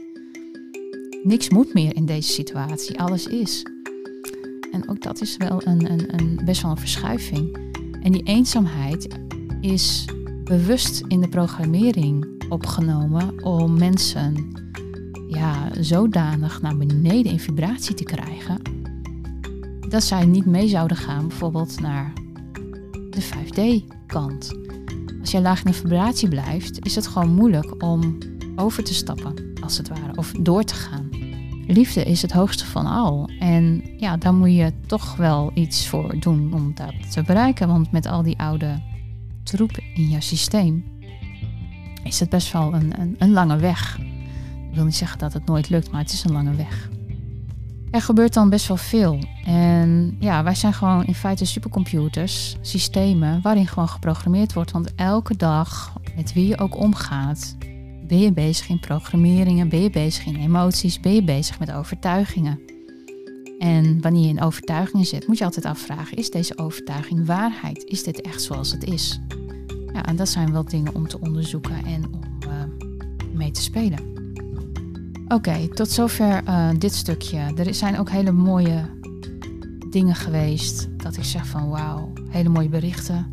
niks 1.22 1.48
moet 1.48 1.74
meer 1.74 1.96
in 1.96 2.06
deze 2.06 2.32
situatie, 2.32 3.00
alles 3.00 3.26
is. 3.26 3.66
En 4.72 4.88
ook 4.88 5.02
dat 5.02 5.20
is 5.20 5.36
wel 5.36 5.66
een, 5.66 5.90
een, 5.92 6.20
een, 6.20 6.40
best 6.44 6.62
wel 6.62 6.70
een 6.70 6.76
verschuiving. 6.76 7.56
En 8.02 8.12
die 8.12 8.22
eenzaamheid 8.22 9.18
is 9.60 10.04
bewust 10.44 11.02
in 11.08 11.20
de 11.20 11.28
programmering 11.28 12.42
opgenomen 12.48 13.44
om 13.44 13.78
mensen 13.78 14.52
ja, 15.28 15.68
zodanig 15.80 16.62
naar 16.62 16.76
beneden 16.76 17.32
in 17.32 17.40
vibratie 17.40 17.94
te 17.94 18.04
krijgen 18.04 18.60
dat 19.88 20.02
zij 20.02 20.24
niet 20.24 20.46
mee 20.46 20.68
zouden 20.68 20.96
gaan, 20.96 21.28
bijvoorbeeld 21.28 21.80
naar 21.80 22.12
de 23.12 23.22
5D-kant. 23.22 24.53
Als 25.20 25.31
jij 25.31 25.40
laag 25.40 25.64
in 25.64 25.75
vibratie 25.75 26.29
blijft, 26.29 26.87
is 26.87 26.94
het 26.94 27.07
gewoon 27.07 27.35
moeilijk 27.35 27.83
om 27.83 28.18
over 28.57 28.85
te 28.85 28.94
stappen, 28.94 29.35
als 29.62 29.79
het 29.79 29.88
ware, 29.88 30.16
of 30.16 30.33
door 30.40 30.64
te 30.64 30.75
gaan. 30.75 31.09
Liefde 31.66 32.05
is 32.05 32.22
het 32.22 32.33
hoogste 32.33 32.66
van 32.66 32.87
al. 32.87 33.29
En 33.38 33.83
ja, 33.96 34.16
daar 34.16 34.35
moet 34.35 34.55
je 34.55 34.72
toch 34.87 35.16
wel 35.16 35.51
iets 35.55 35.88
voor 35.88 36.20
doen 36.20 36.53
om 36.55 36.75
dat 36.75 37.12
te 37.12 37.22
bereiken. 37.22 37.68
Want 37.68 37.92
met 37.92 38.07
al 38.07 38.22
die 38.22 38.38
oude 38.38 38.83
troep 39.42 39.79
in 39.94 40.09
je 40.09 40.20
systeem 40.20 40.85
is 42.05 42.20
het 42.20 42.29
best 42.29 42.53
wel 42.53 42.75
een, 42.75 43.16
een 43.18 43.33
lange 43.33 43.57
weg. 43.57 43.98
Ik 44.70 44.75
wil 44.75 44.85
niet 44.85 44.96
zeggen 44.96 45.18
dat 45.18 45.33
het 45.33 45.46
nooit 45.46 45.68
lukt, 45.68 45.90
maar 45.90 46.01
het 46.01 46.12
is 46.12 46.25
een 46.25 46.33
lange 46.33 46.55
weg. 46.55 46.90
Er 47.92 48.02
gebeurt 48.02 48.35
dan 48.35 48.48
best 48.48 48.68
wel 48.68 48.76
veel. 48.76 49.18
En 49.44 50.16
ja, 50.20 50.42
wij 50.42 50.55
zijn 50.55 50.72
gewoon 50.72 51.05
in 51.05 51.14
feite 51.14 51.44
supercomputers, 51.44 52.57
systemen 52.61 53.40
waarin 53.42 53.66
gewoon 53.66 53.88
geprogrammeerd 53.88 54.52
wordt. 54.52 54.70
Want 54.70 54.94
elke 54.94 55.37
dag, 55.37 55.92
met 56.16 56.33
wie 56.33 56.46
je 56.46 56.59
ook 56.59 56.76
omgaat, 56.76 57.57
ben 58.07 58.18
je 58.18 58.33
bezig 58.33 58.68
in 58.68 58.81
programmeringen, 58.81 59.68
ben 59.68 59.83
je 59.83 59.90
bezig 59.90 60.26
in 60.26 60.37
emoties, 60.37 61.00
ben 61.00 61.14
je 61.14 61.22
bezig 61.22 61.59
met 61.59 61.72
overtuigingen. 61.72 62.61
En 63.59 64.00
wanneer 64.00 64.22
je 64.22 64.28
in 64.28 64.42
overtuigingen 64.42 65.07
zit, 65.07 65.26
moet 65.26 65.38
je 65.38 65.44
altijd 65.44 65.64
afvragen: 65.64 66.16
is 66.16 66.31
deze 66.31 66.59
overtuiging 66.59 67.26
waarheid? 67.26 67.85
Is 67.85 68.02
dit 68.02 68.20
echt 68.20 68.42
zoals 68.42 68.72
het 68.72 68.85
is? 68.85 69.20
Ja, 69.92 70.05
en 70.05 70.16
dat 70.16 70.28
zijn 70.28 70.52
wel 70.52 70.64
dingen 70.64 70.94
om 70.94 71.09
te 71.09 71.20
onderzoeken 71.20 71.85
en 71.85 72.05
om 72.05 72.50
uh, 72.50 72.62
mee 73.33 73.50
te 73.50 73.62
spelen. 73.62 74.12
Oké, 75.33 75.68
tot 75.68 75.90
zover 75.90 76.42
uh, 76.49 76.68
dit 76.79 76.95
stukje. 76.95 77.38
Er 77.38 77.75
zijn 77.75 77.99
ook 77.99 78.11
hele 78.11 78.33
mooie 78.33 78.85
dingen 79.90 80.14
geweest 80.14 80.88
dat 80.97 81.16
ik 81.16 81.25
zeg 81.25 81.47
van 81.47 81.68
wauw, 81.68 82.12
hele 82.29 82.49
mooie 82.49 82.68
berichten. 82.68 83.29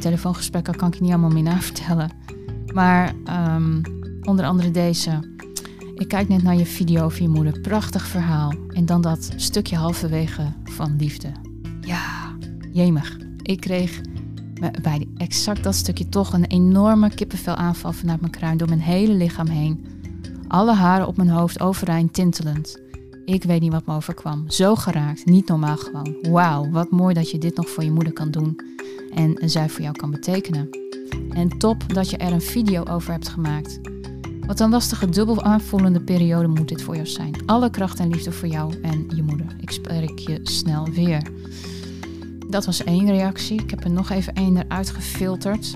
Telefoongesprekken 0.00 0.76
kan 0.76 0.92
ik 0.92 1.00
niet 1.00 1.10
allemaal 1.10 1.30
meer 1.30 1.42
navertellen. 1.42 2.10
Maar 2.74 3.14
um, 3.54 3.80
onder 4.22 4.44
andere 4.44 4.70
deze. 4.70 5.36
Ik 5.94 6.08
kijk 6.08 6.28
net 6.28 6.42
naar 6.42 6.56
je 6.56 6.66
video 6.66 7.04
over 7.04 7.22
je 7.22 7.28
moeder. 7.28 7.60
Prachtig 7.60 8.06
verhaal. 8.06 8.52
En 8.72 8.86
dan 8.86 9.00
dat 9.00 9.32
stukje 9.36 9.76
halverwege 9.76 10.52
van 10.64 10.96
liefde. 10.96 11.32
Ja, 11.80 12.36
jemig. 12.72 13.18
Ik 13.42 13.60
kreeg 13.60 14.00
bij 14.82 15.08
exact 15.16 15.62
dat 15.64 15.74
stukje 15.74 16.08
toch 16.08 16.32
een 16.32 16.44
enorme 16.44 17.14
kippenvelaanval 17.14 17.92
vanuit 17.92 18.20
mijn 18.20 18.32
kruin 18.32 18.56
door 18.56 18.68
mijn 18.68 18.80
hele 18.80 19.14
lichaam 19.14 19.46
heen. 19.46 19.86
Alle 20.48 20.72
haren 20.72 21.06
op 21.06 21.16
mijn 21.16 21.28
hoofd 21.28 21.60
overeind 21.60 22.12
tintelend. 22.12 22.80
Ik 23.24 23.42
weet 23.42 23.60
niet 23.60 23.72
wat 23.72 23.86
me 23.86 23.94
overkwam. 23.94 24.50
Zo 24.50 24.74
geraakt, 24.74 25.24
niet 25.24 25.48
normaal 25.48 25.76
gewoon. 25.76 26.16
Wauw, 26.22 26.70
wat 26.70 26.90
mooi 26.90 27.14
dat 27.14 27.30
je 27.30 27.38
dit 27.38 27.56
nog 27.56 27.68
voor 27.68 27.84
je 27.84 27.90
moeder 27.90 28.12
kan 28.12 28.30
doen 28.30 28.60
en 29.14 29.50
zij 29.50 29.68
voor 29.68 29.82
jou 29.82 29.96
kan 29.96 30.10
betekenen. 30.10 30.68
En 31.30 31.58
top 31.58 31.94
dat 31.94 32.10
je 32.10 32.16
er 32.16 32.32
een 32.32 32.42
video 32.42 32.84
over 32.84 33.12
hebt 33.12 33.28
gemaakt. 33.28 33.80
Wat 34.46 34.60
een 34.60 34.70
lastige, 34.70 35.08
dubbel 35.08 35.42
aanvoelende 35.42 36.00
periode 36.00 36.48
moet 36.48 36.68
dit 36.68 36.82
voor 36.82 36.94
jou 36.94 37.06
zijn. 37.06 37.34
Alle 37.46 37.70
kracht 37.70 37.98
en 37.98 38.08
liefde 38.08 38.32
voor 38.32 38.48
jou 38.48 38.80
en 38.82 39.06
je 39.14 39.22
moeder. 39.22 39.56
Ik 39.60 39.70
spreek 39.70 40.18
je 40.18 40.40
snel 40.42 40.88
weer. 40.90 41.22
Dat 42.48 42.66
was 42.66 42.84
één 42.84 43.06
reactie. 43.06 43.62
Ik 43.62 43.70
heb 43.70 43.84
er 43.84 43.90
nog 43.90 44.10
even 44.10 44.34
één 44.34 44.56
eruit 44.56 44.90
gefilterd. 44.90 45.74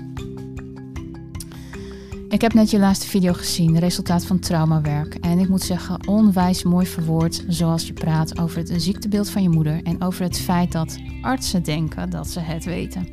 Ik 2.31 2.41
heb 2.41 2.53
net 2.53 2.69
je 2.69 2.79
laatste 2.79 3.07
video 3.07 3.33
gezien, 3.33 3.79
resultaat 3.79 4.25
van 4.25 4.39
traumawerk. 4.39 5.15
En 5.15 5.39
ik 5.39 5.49
moet 5.49 5.61
zeggen, 5.61 6.07
onwijs 6.07 6.63
mooi 6.63 6.85
verwoord 6.85 7.43
zoals 7.47 7.87
je 7.87 7.93
praat 7.93 8.39
over 8.39 8.57
het 8.57 8.73
ziektebeeld 8.75 9.29
van 9.29 9.43
je 9.43 9.49
moeder 9.49 9.83
en 9.83 10.01
over 10.01 10.23
het 10.23 10.39
feit 10.39 10.71
dat 10.71 10.97
artsen 11.21 11.63
denken 11.63 12.09
dat 12.09 12.29
ze 12.29 12.39
het 12.39 12.65
weten. 12.65 13.07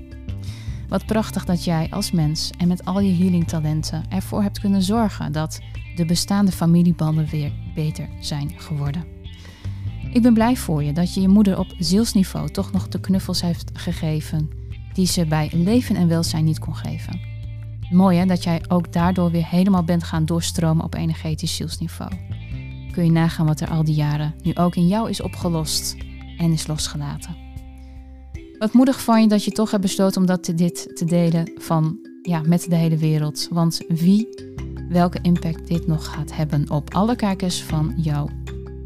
Wat 0.88 1.06
prachtig 1.06 1.44
dat 1.44 1.64
jij 1.64 1.86
als 1.90 2.10
mens 2.10 2.50
en 2.58 2.68
met 2.68 2.84
al 2.84 3.00
je 3.00 3.12
healingtalenten 3.12 4.04
ervoor 4.08 4.42
hebt 4.42 4.60
kunnen 4.60 4.82
zorgen 4.82 5.32
dat 5.32 5.60
de 5.96 6.04
bestaande 6.04 6.52
familiebanden 6.52 7.26
weer 7.30 7.52
beter 7.74 8.08
zijn 8.20 8.52
geworden. 8.56 9.04
Ik 10.12 10.22
ben 10.22 10.34
blij 10.34 10.56
voor 10.56 10.82
je 10.82 10.92
dat 10.92 11.14
je 11.14 11.20
je 11.20 11.28
moeder 11.28 11.58
op 11.58 11.74
zielsniveau 11.78 12.50
toch 12.50 12.72
nog 12.72 12.88
de 12.88 13.00
knuffels 13.00 13.40
heeft 13.40 13.70
gegeven 13.72 14.50
die 14.92 15.06
ze 15.06 15.26
bij 15.26 15.50
leven 15.54 15.96
en 15.96 16.08
welzijn 16.08 16.44
niet 16.44 16.58
kon 16.58 16.76
geven. 16.76 17.37
Mooi 17.90 18.18
hè, 18.18 18.26
dat 18.26 18.42
jij 18.42 18.62
ook 18.68 18.92
daardoor 18.92 19.30
weer 19.30 19.46
helemaal 19.46 19.84
bent 19.84 20.02
gaan 20.02 20.24
doorstromen 20.24 20.84
op 20.84 20.94
energetisch 20.94 21.56
zielsniveau. 21.56 22.10
Kun 22.92 23.04
je 23.04 23.10
nagaan 23.10 23.46
wat 23.46 23.60
er 23.60 23.70
al 23.70 23.84
die 23.84 23.94
jaren 23.94 24.34
nu 24.42 24.54
ook 24.54 24.76
in 24.76 24.86
jou 24.86 25.08
is 25.08 25.22
opgelost 25.22 25.96
en 26.38 26.52
is 26.52 26.66
losgelaten. 26.66 27.36
Wat 28.58 28.72
moedig 28.72 29.02
van 29.02 29.20
je 29.20 29.28
dat 29.28 29.44
je 29.44 29.50
toch 29.50 29.70
hebt 29.70 29.82
besloten 29.82 30.20
om 30.20 30.26
dat 30.26 30.52
dit 30.54 30.96
te 30.96 31.04
delen 31.04 31.52
van, 31.56 31.98
ja, 32.22 32.42
met 32.46 32.66
de 32.68 32.76
hele 32.76 32.96
wereld. 32.96 33.48
Want 33.50 33.80
wie, 33.88 34.28
welke 34.88 35.18
impact 35.22 35.68
dit 35.68 35.86
nog 35.86 36.06
gaat 36.06 36.36
hebben 36.36 36.70
op 36.70 36.94
alle 36.94 37.16
kijkers 37.16 37.62
van 37.62 37.94
jouw 37.96 38.28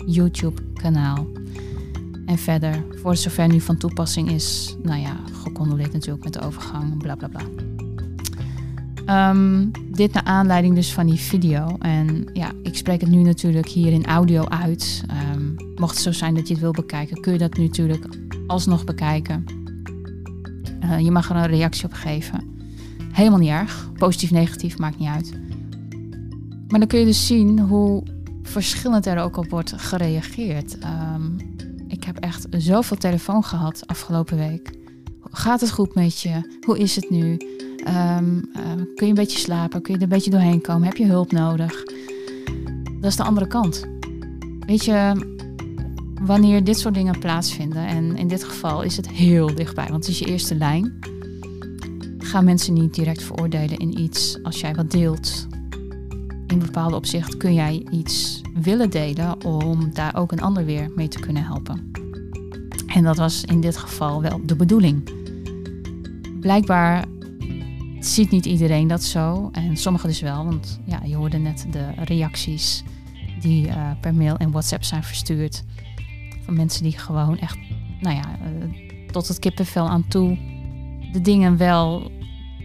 YouTube-kanaal. 0.06 1.26
En 2.26 2.38
verder, 2.38 2.84
voor 2.90 3.16
zover 3.16 3.48
nu 3.48 3.60
van 3.60 3.76
toepassing 3.76 4.30
is, 4.30 4.76
nou 4.82 5.00
ja, 5.00 5.16
gecondoleerd 5.42 5.92
natuurlijk 5.92 6.24
met 6.24 6.32
de 6.32 6.40
overgang, 6.40 6.98
bla 6.98 7.14
bla 7.14 7.28
bla. 7.28 7.71
Um, 9.08 9.70
dit 9.90 10.12
naar 10.12 10.24
aanleiding 10.24 10.74
dus 10.74 10.92
van 10.92 11.06
die 11.06 11.18
video. 11.18 11.76
En 11.78 12.30
ja, 12.32 12.50
ik 12.62 12.76
spreek 12.76 13.00
het 13.00 13.10
nu 13.10 13.22
natuurlijk 13.22 13.68
hier 13.68 13.92
in 13.92 14.06
audio 14.06 14.44
uit. 14.44 15.04
Um, 15.34 15.54
mocht 15.76 15.94
het 15.94 16.02
zo 16.02 16.12
zijn 16.12 16.34
dat 16.34 16.48
je 16.48 16.52
het 16.52 16.62
wil 16.62 16.72
bekijken, 16.72 17.20
kun 17.20 17.32
je 17.32 17.38
dat 17.38 17.56
nu 17.56 17.64
natuurlijk 17.64 18.06
alsnog 18.46 18.84
bekijken. 18.84 19.44
Uh, 20.84 20.98
je 20.98 21.10
mag 21.10 21.30
er 21.30 21.36
een 21.36 21.46
reactie 21.46 21.84
op 21.84 21.92
geven. 21.92 22.44
Helemaal 23.12 23.38
niet 23.38 23.50
erg. 23.50 23.90
Positief, 23.96 24.30
negatief, 24.30 24.78
maakt 24.78 24.98
niet 24.98 25.08
uit. 25.08 25.32
Maar 26.68 26.78
dan 26.78 26.88
kun 26.88 26.98
je 26.98 27.04
dus 27.04 27.26
zien 27.26 27.58
hoe 27.60 28.02
verschillend 28.42 29.06
er 29.06 29.18
ook 29.18 29.36
op 29.36 29.50
wordt 29.50 29.72
gereageerd. 29.76 30.78
Um, 31.14 31.36
ik 31.88 32.04
heb 32.04 32.18
echt 32.18 32.46
zoveel 32.50 32.96
telefoon 32.96 33.44
gehad 33.44 33.86
afgelopen 33.86 34.36
week. 34.36 34.70
Gaat 35.30 35.60
het 35.60 35.70
goed 35.70 35.94
met 35.94 36.20
je? 36.20 36.58
Hoe 36.66 36.78
is 36.78 36.96
het 36.96 37.10
nu? 37.10 37.36
Um, 37.88 38.50
kun 38.94 39.06
je 39.06 39.06
een 39.06 39.14
beetje 39.14 39.38
slapen? 39.38 39.82
Kun 39.82 39.92
je 39.92 39.98
er 39.98 40.04
een 40.04 40.12
beetje 40.12 40.30
doorheen 40.30 40.60
komen? 40.60 40.88
Heb 40.88 40.96
je 40.96 41.06
hulp 41.06 41.32
nodig? 41.32 41.84
Dat 43.00 43.10
is 43.10 43.16
de 43.16 43.22
andere 43.22 43.46
kant. 43.46 43.86
Weet 44.66 44.84
je, 44.84 45.26
wanneer 46.20 46.64
dit 46.64 46.78
soort 46.78 46.94
dingen 46.94 47.18
plaatsvinden, 47.18 47.86
en 47.86 48.16
in 48.16 48.28
dit 48.28 48.44
geval 48.44 48.82
is 48.82 48.96
het 48.96 49.08
heel 49.08 49.54
dichtbij, 49.54 49.88
want 49.88 50.06
het 50.06 50.12
is 50.12 50.18
je 50.18 50.26
eerste 50.26 50.54
lijn, 50.54 50.98
gaan 52.18 52.44
mensen 52.44 52.74
niet 52.74 52.94
direct 52.94 53.22
veroordelen 53.22 53.78
in 53.78 54.00
iets 54.00 54.38
als 54.42 54.60
jij 54.60 54.74
wat 54.74 54.90
deelt. 54.90 55.46
In 56.46 56.58
bepaalde 56.58 56.96
opzicht 56.96 57.36
kun 57.36 57.54
jij 57.54 57.86
iets 57.90 58.40
willen 58.54 58.90
delen 58.90 59.44
om 59.44 59.94
daar 59.94 60.16
ook 60.16 60.32
een 60.32 60.40
ander 60.40 60.64
weer 60.64 60.90
mee 60.94 61.08
te 61.08 61.20
kunnen 61.20 61.44
helpen. 61.44 61.90
En 62.86 63.02
dat 63.02 63.16
was 63.16 63.44
in 63.44 63.60
dit 63.60 63.76
geval 63.76 64.22
wel 64.22 64.40
de 64.46 64.56
bedoeling. 64.56 65.10
Blijkbaar 66.40 67.04
ziet 68.06 68.30
niet 68.30 68.46
iedereen 68.46 68.86
dat 68.86 69.02
zo. 69.02 69.48
En 69.52 69.76
sommigen 69.76 70.08
dus 70.08 70.20
wel, 70.20 70.44
want 70.44 70.80
ja, 70.84 71.00
je 71.04 71.16
hoorde 71.16 71.38
net 71.38 71.66
de 71.70 71.90
reacties 72.04 72.82
die 73.40 73.66
uh, 73.66 73.90
per 74.00 74.14
mail 74.14 74.36
en 74.36 74.50
WhatsApp 74.50 74.84
zijn 74.84 75.02
verstuurd. 75.02 75.64
Van 76.44 76.56
mensen 76.56 76.82
die 76.82 76.98
gewoon 76.98 77.38
echt, 77.38 77.58
nou 78.00 78.16
ja, 78.16 78.24
uh, 78.24 79.06
tot 79.10 79.28
het 79.28 79.38
kippenvel 79.38 79.88
aan 79.88 80.08
toe 80.08 80.38
de 81.12 81.20
dingen 81.20 81.56
wel 81.56 82.10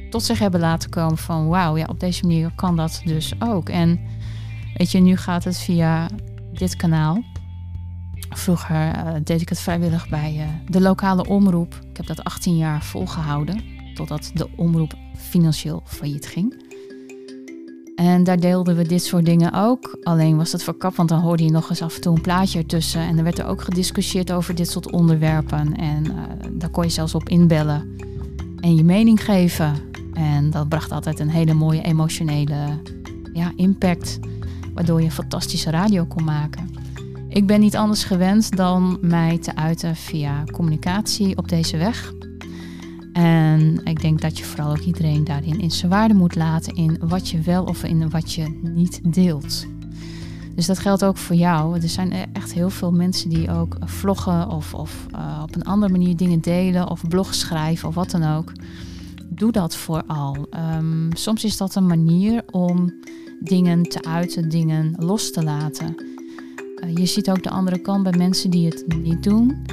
tot 0.10 0.23
zich 0.23 0.39
hebben 0.39 0.60
laten 0.60 0.89
komen 0.89 1.17
van 1.17 1.47
wauw, 1.47 1.78
ja, 1.78 1.86
op 1.86 2.00
deze 2.00 2.26
manier 2.26 2.52
kan 2.56 2.76
dat 2.76 3.02
dus 3.06 3.34
ook. 3.39 3.69
En 3.69 4.00
weet 4.73 4.91
je, 4.91 5.00
nu 5.00 5.17
gaat 5.17 5.43
het 5.43 5.58
via 5.58 6.10
dit 6.54 6.76
kanaal. 6.76 7.23
Vroeger 8.30 8.95
uh, 8.95 9.13
deed 9.23 9.41
ik 9.41 9.50
het 9.50 9.60
vrijwillig 9.60 10.10
bij 10.10 10.47
de 10.69 10.82
lokale 10.82 11.28
omroep. 11.28 11.80
Ik 11.89 11.97
heb 11.97 12.06
dat 12.06 12.23
18 12.23 12.58
jaar 12.58 12.84
volgehouden, 12.84 13.63
totdat 13.93 14.32
de 14.34 14.50
omroep 14.56 14.93
financieel 15.17 15.82
failliet 15.86 16.27
ging. 16.27 16.65
En 17.95 18.23
daar 18.23 18.39
deelden 18.39 18.75
we 18.75 18.88
dit 18.88 19.03
soort 19.03 19.25
dingen 19.25 19.53
ook. 19.53 19.97
Alleen 20.03 20.38
was 20.38 20.51
het 20.51 20.63
verkapt, 20.63 20.95
want 20.95 21.10
dan 21.10 21.19
hoorde 21.19 21.43
je 21.43 21.51
nog 21.51 21.69
eens 21.69 21.82
af 21.82 21.95
en 21.95 22.01
toe 22.01 22.15
een 22.15 22.21
plaatje 22.21 22.60
ertussen. 22.60 23.01
En 23.01 23.17
er 23.17 23.23
werd 23.23 23.39
er 23.39 23.45
ook 23.45 23.62
gediscussieerd 23.62 24.32
over 24.32 24.56
dit 24.56 24.69
soort 24.69 24.91
onderwerpen. 24.91 25.75
En 25.75 26.06
uh, 26.06 26.13
daar 26.51 26.69
kon 26.69 26.84
je 26.84 26.89
zelfs 26.89 27.15
op 27.15 27.30
inbellen 27.30 27.95
en 28.60 28.75
je 28.75 28.84
mening 28.84 29.23
geven. 29.23 29.73
En 30.13 30.49
dat 30.49 30.69
bracht 30.69 30.91
altijd 30.91 31.19
een 31.19 31.30
hele 31.30 31.53
mooie 31.53 31.82
emotionele 31.82 32.82
ja, 33.34 33.51
impact. 33.56 34.19
waardoor 34.73 35.01
je 35.01 35.12
fantastische 35.12 35.69
radio 35.69 36.06
kon 36.06 36.23
maken. 36.23 36.69
Ik 37.30 37.45
ben 37.45 37.60
niet 37.60 37.75
anders 37.75 38.03
gewend 38.03 38.58
dan 38.58 38.97
mij 39.01 39.38
te 39.38 39.56
uiten 39.56 39.95
via 39.95 40.43
communicatie 40.51 41.38
op 41.38 41.47
deze 41.47 41.77
weg. 41.77 42.13
En 43.17 43.82
ik 43.84 44.01
denk 44.01 44.21
dat 44.21 44.38
je 44.38 44.43
vooral 44.43 44.71
ook 44.71 44.80
iedereen 44.80 45.23
daarin 45.23 45.60
in 45.60 45.71
zijn 45.71 45.91
waarde 45.91 46.13
moet 46.13 46.36
laten 46.36 46.75
in 46.75 46.97
wat 46.99 47.30
je 47.30 47.41
wel 47.41 47.63
of 47.63 47.84
in 47.84 48.10
wat 48.10 48.34
je 48.34 48.60
niet 48.62 49.13
deelt. 49.13 49.65
Dus 50.56 50.65
dat 50.65 50.80
geldt 50.80 51.03
ook 51.03 51.17
voor 51.17 51.36
jou. 51.36 51.82
Er 51.82 51.89
zijn 51.89 52.13
echt 52.34 52.53
heel 52.53 52.69
veel 52.69 52.91
mensen 52.91 53.30
die 53.30 53.51
ook 53.51 53.77
vloggen 53.86 54.49
of, 54.49 54.73
of 54.73 55.06
uh, 55.15 55.39
op 55.43 55.56
een 55.56 55.63
andere 55.63 55.91
manier 55.91 56.15
dingen 56.15 56.41
delen 56.41 56.89
of 56.89 57.08
blogs 57.08 57.39
schrijven 57.39 57.88
of 57.88 57.95
wat 57.95 58.12
dan 58.12 58.23
ook. 58.23 58.51
Doe 59.30 59.51
dat 59.51 59.75
vooral. 59.75 60.47
Um, 60.75 61.10
soms 61.13 61.43
is 61.43 61.58
dat 61.58 61.75
een 61.75 61.88
manier 61.88 62.43
om 62.51 62.93
dingen 63.39 63.84
te 63.84 64.03
uiten, 64.03 64.49
dingen 64.49 64.95
los 64.97 65.32
te 65.32 65.43
laten. 65.43 65.95
Uh, 66.84 66.95
je 66.95 67.06
ziet 67.06 67.30
ook 67.30 67.43
de 67.43 67.49
andere 67.49 67.80
kant 67.80 68.03
bij 68.03 68.17
mensen 68.17 68.49
die 68.49 68.65
het 68.65 68.86
niet 69.01 69.23
doen. 69.23 69.65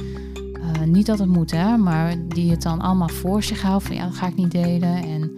Uh, 0.75 0.87
niet 0.87 1.05
dat 1.05 1.19
het 1.19 1.27
moet, 1.27 1.51
hè, 1.51 1.77
maar 1.77 2.15
die 2.27 2.51
het 2.51 2.61
dan 2.61 2.81
allemaal 2.81 3.09
voor 3.09 3.43
zich 3.43 3.61
houden. 3.61 3.87
Van 3.87 3.95
ja, 3.95 4.05
dat 4.05 4.15
ga 4.15 4.27
ik 4.27 4.35
niet 4.35 4.51
delen. 4.51 5.03
En 5.03 5.31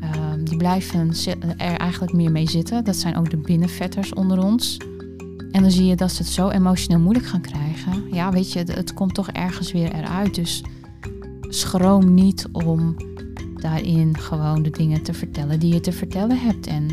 uh, 0.00 0.44
die 0.44 0.56
blijven 0.56 1.12
er 1.56 1.76
eigenlijk 1.76 2.12
meer 2.12 2.32
mee 2.32 2.48
zitten. 2.48 2.84
Dat 2.84 2.96
zijn 2.96 3.16
ook 3.16 3.30
de 3.30 3.36
binnenvetters 3.36 4.14
onder 4.14 4.44
ons. 4.44 4.76
En 5.50 5.62
dan 5.62 5.70
zie 5.70 5.86
je 5.86 5.96
dat 5.96 6.12
ze 6.12 6.22
het 6.22 6.32
zo 6.32 6.48
emotioneel 6.48 7.00
moeilijk 7.00 7.26
gaan 7.26 7.40
krijgen. 7.40 7.92
Ja, 8.12 8.30
weet 8.30 8.52
je, 8.52 8.58
het 8.58 8.94
komt 8.94 9.14
toch 9.14 9.28
ergens 9.28 9.72
weer 9.72 9.92
eruit. 9.92 10.34
Dus 10.34 10.62
schroom 11.40 12.14
niet 12.14 12.48
om 12.52 12.96
daarin 13.54 14.18
gewoon 14.18 14.62
de 14.62 14.70
dingen 14.70 15.02
te 15.02 15.14
vertellen 15.14 15.60
die 15.60 15.72
je 15.72 15.80
te 15.80 15.92
vertellen 15.92 16.38
hebt. 16.38 16.66
En 16.66 16.86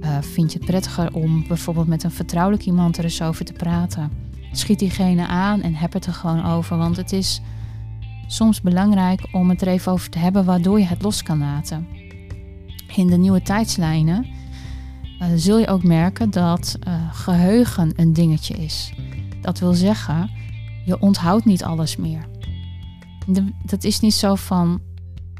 uh, 0.00 0.18
vind 0.20 0.52
je 0.52 0.58
het 0.58 0.66
prettiger 0.66 1.14
om 1.14 1.44
bijvoorbeeld 1.48 1.86
met 1.86 2.02
een 2.02 2.10
vertrouwelijk 2.10 2.66
iemand 2.66 2.98
er 2.98 3.04
eens 3.04 3.22
over 3.22 3.44
te 3.44 3.52
praten? 3.52 4.23
Schiet 4.58 4.78
diegene 4.78 5.26
aan 5.26 5.62
en 5.62 5.74
heb 5.74 5.92
het 5.92 6.06
er 6.06 6.12
gewoon 6.12 6.44
over. 6.44 6.76
Want 6.76 6.96
het 6.96 7.12
is 7.12 7.40
soms 8.26 8.60
belangrijk 8.60 9.28
om 9.32 9.48
het 9.48 9.60
er 9.60 9.68
even 9.68 9.92
over 9.92 10.10
te 10.10 10.18
hebben, 10.18 10.44
waardoor 10.44 10.78
je 10.78 10.86
het 10.86 11.02
los 11.02 11.22
kan 11.22 11.38
laten. 11.38 11.86
In 12.96 13.06
de 13.06 13.16
nieuwe 13.16 13.42
tijdslijnen 13.42 14.26
uh, 15.20 15.28
zul 15.36 15.58
je 15.58 15.66
ook 15.66 15.82
merken 15.82 16.30
dat 16.30 16.78
uh, 16.88 16.94
geheugen 17.12 17.92
een 17.96 18.12
dingetje 18.12 18.54
is. 18.54 18.92
Dat 19.40 19.58
wil 19.58 19.72
zeggen, 19.72 20.30
je 20.84 21.00
onthoudt 21.00 21.44
niet 21.44 21.64
alles 21.64 21.96
meer. 21.96 22.28
Dat 23.64 23.84
is 23.84 24.00
niet 24.00 24.14
zo 24.14 24.34
van 24.34 24.80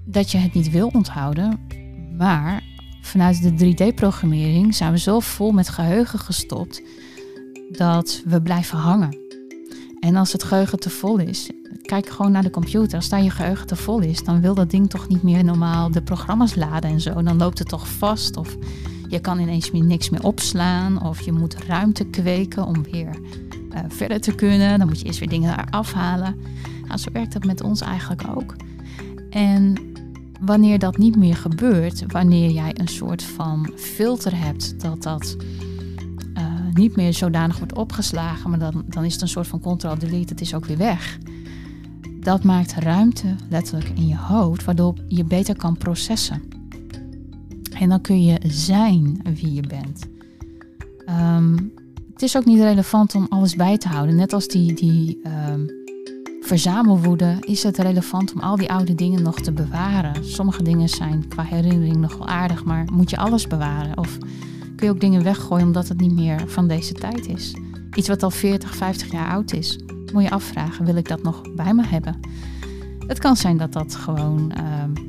dat 0.05 0.31
je 0.31 0.39
het 0.39 0.55
niet 0.55 0.71
wil 0.71 0.89
onthouden, 0.89 1.61
maar 2.17 2.63
vanuit 3.03 3.59
de 3.59 3.75
3D-programmering 3.75 4.75
zijn 4.75 4.93
we 4.93 4.99
zo 4.99 5.21
vol 5.21 5.53
met 5.53 5.69
geheugen 5.69 6.19
gestopt 6.19 6.83
dat 7.71 8.23
we 8.25 8.43
blijven 8.43 8.79
hangen. 8.79 9.17
En 10.01 10.17
als 10.17 10.33
het 10.33 10.43
geheugen 10.43 10.79
te 10.79 10.91
vol 10.91 11.19
is, 11.19 11.51
kijk 11.83 12.09
gewoon 12.09 12.33
naar 12.33 12.43
de 12.43 12.51
computer. 12.51 12.97
Als 12.97 13.09
daar 13.09 13.23
je 13.23 13.31
geheugen 13.31 13.67
te 13.67 13.77
vol 13.77 14.01
is, 14.01 14.25
dan 14.25 14.41
wil 14.41 14.55
dat 14.55 14.71
ding 14.71 14.91
toch 14.91 15.09
niet 15.09 15.23
meer 15.23 15.45
normaal 15.45 15.91
de 15.91 16.03
programma's 16.03 16.55
laden 16.55 16.91
en 16.91 17.01
zo. 17.01 17.23
Dan 17.23 17.37
loopt 17.37 17.59
het 17.59 17.69
toch 17.69 17.89
vast 17.89 18.37
of 18.37 18.57
je 19.09 19.21
kan 19.21 19.39
ineens 19.39 19.71
niks 19.73 20.11
meer 20.11 20.23
opslaan 20.23 21.03
of 21.03 21.21
je 21.21 21.33
moet 21.33 21.57
ruimte 21.67 22.05
kweken 22.05 22.67
om 22.67 22.83
weer 22.83 23.19
uh, 23.75 23.81
verder 23.89 24.21
te 24.21 24.35
kunnen. 24.35 24.79
Dan 24.79 24.89
moet 24.89 25.01
je 25.01 25.07
eerst 25.07 25.19
weer 25.19 25.29
dingen 25.29 25.59
eraf 25.59 25.93
halen. 25.93 26.37
Nou, 26.87 26.99
zo 26.99 27.13
werkt 27.13 27.33
dat 27.33 27.45
met 27.45 27.63
ons 27.63 27.81
eigenlijk 27.81 28.23
ook. 28.37 28.55
En 29.31 29.75
wanneer 30.41 30.79
dat 30.79 30.97
niet 30.97 31.17
meer 31.17 31.37
gebeurt, 31.37 32.05
wanneer 32.07 32.51
jij 32.51 32.71
een 32.75 32.89
soort 32.89 33.23
van 33.23 33.71
filter 33.77 34.39
hebt 34.39 34.81
dat 34.81 35.03
dat 35.03 35.37
niet 36.77 36.97
meer 36.97 37.15
zodanig 37.15 37.59
wordt 37.59 37.77
opgeslagen, 37.77 38.51
maar 38.51 38.59
dan, 38.59 38.85
dan 38.87 39.05
is 39.05 39.13
het 39.13 39.23
een 39.23 39.29
soort 39.29 39.47
van 39.47 39.61
control-delete, 39.61 40.33
het 40.33 40.41
is 40.41 40.55
ook 40.55 40.65
weer 40.65 40.77
weg. 40.77 41.19
Dat 42.21 42.45
maakt 42.45 42.75
ruimte 42.75 43.37
letterlijk 43.49 43.89
in 43.95 44.07
je 44.07 44.17
hoofd, 44.17 44.65
waardoor 44.65 44.95
je 45.09 45.25
beter 45.25 45.57
kan 45.57 45.77
processen. 45.77 46.43
En 47.79 47.89
dan 47.89 48.01
kun 48.01 48.25
je 48.25 48.41
zijn 48.47 49.21
wie 49.35 49.53
je 49.53 49.67
bent. 49.67 50.07
Um, 51.09 51.73
het 52.13 52.23
is 52.23 52.37
ook 52.37 52.45
niet 52.45 52.59
relevant 52.59 53.15
om 53.15 53.27
alles 53.29 53.57
bij 53.57 53.79
te 53.79 53.89
houden. 53.89 54.17
Net 54.17 54.33
als 54.33 54.47
die, 54.47 54.75
die 54.75 55.21
um, 55.49 55.71
verzamelwoede 56.41 57.37
is 57.41 57.63
het 57.63 57.79
relevant 57.79 58.33
om 58.35 58.41
al 58.41 58.57
die 58.57 58.71
oude 58.71 58.95
dingen 58.95 59.23
nog 59.23 59.41
te 59.41 59.53
bewaren. 59.53 60.25
Sommige 60.25 60.63
dingen 60.63 60.89
zijn 60.89 61.29
qua 61.29 61.43
herinnering 61.43 61.97
nog 61.97 62.17
wel 62.17 62.29
aardig, 62.29 62.65
maar 62.65 62.87
moet 62.93 63.11
je 63.11 63.17
alles 63.17 63.47
bewaren? 63.47 63.99
Of 63.99 64.19
kun 64.85 64.93
ook 64.95 65.01
dingen 65.01 65.23
weggooien 65.23 65.67
omdat 65.67 65.89
het 65.89 66.01
niet 66.01 66.15
meer 66.15 66.43
van 66.47 66.69
deze 66.69 66.93
tijd 66.93 67.29
is? 67.29 67.55
Iets 67.95 68.09
wat 68.09 68.23
al 68.23 68.31
40, 68.31 68.77
50 68.77 69.13
jaar 69.13 69.31
oud 69.31 69.53
is, 69.53 69.79
moet 70.13 70.23
je 70.23 70.31
afvragen: 70.31 70.85
wil 70.85 70.97
ik 70.97 71.09
dat 71.09 71.23
nog 71.23 71.55
bij 71.55 71.75
me 71.75 71.87
hebben? 71.87 72.21
Het 73.07 73.19
kan 73.19 73.37
zijn 73.37 73.57
dat 73.57 73.73
dat 73.73 73.95
gewoon 73.95 74.53
uh, 74.59 75.03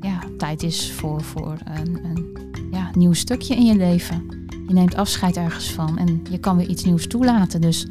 ja, 0.00 0.18
tijd 0.38 0.62
is 0.62 0.92
voor, 0.92 1.22
voor 1.22 1.58
een, 1.64 2.04
een 2.04 2.36
ja, 2.70 2.90
nieuw 2.94 3.12
stukje 3.12 3.56
in 3.56 3.64
je 3.64 3.76
leven. 3.76 4.46
Je 4.66 4.74
neemt 4.74 4.94
afscheid 4.94 5.36
ergens 5.36 5.70
van 5.70 5.98
en 5.98 6.20
je 6.30 6.38
kan 6.38 6.56
weer 6.56 6.68
iets 6.68 6.84
nieuws 6.84 7.06
toelaten. 7.06 7.60
Dus 7.60 7.86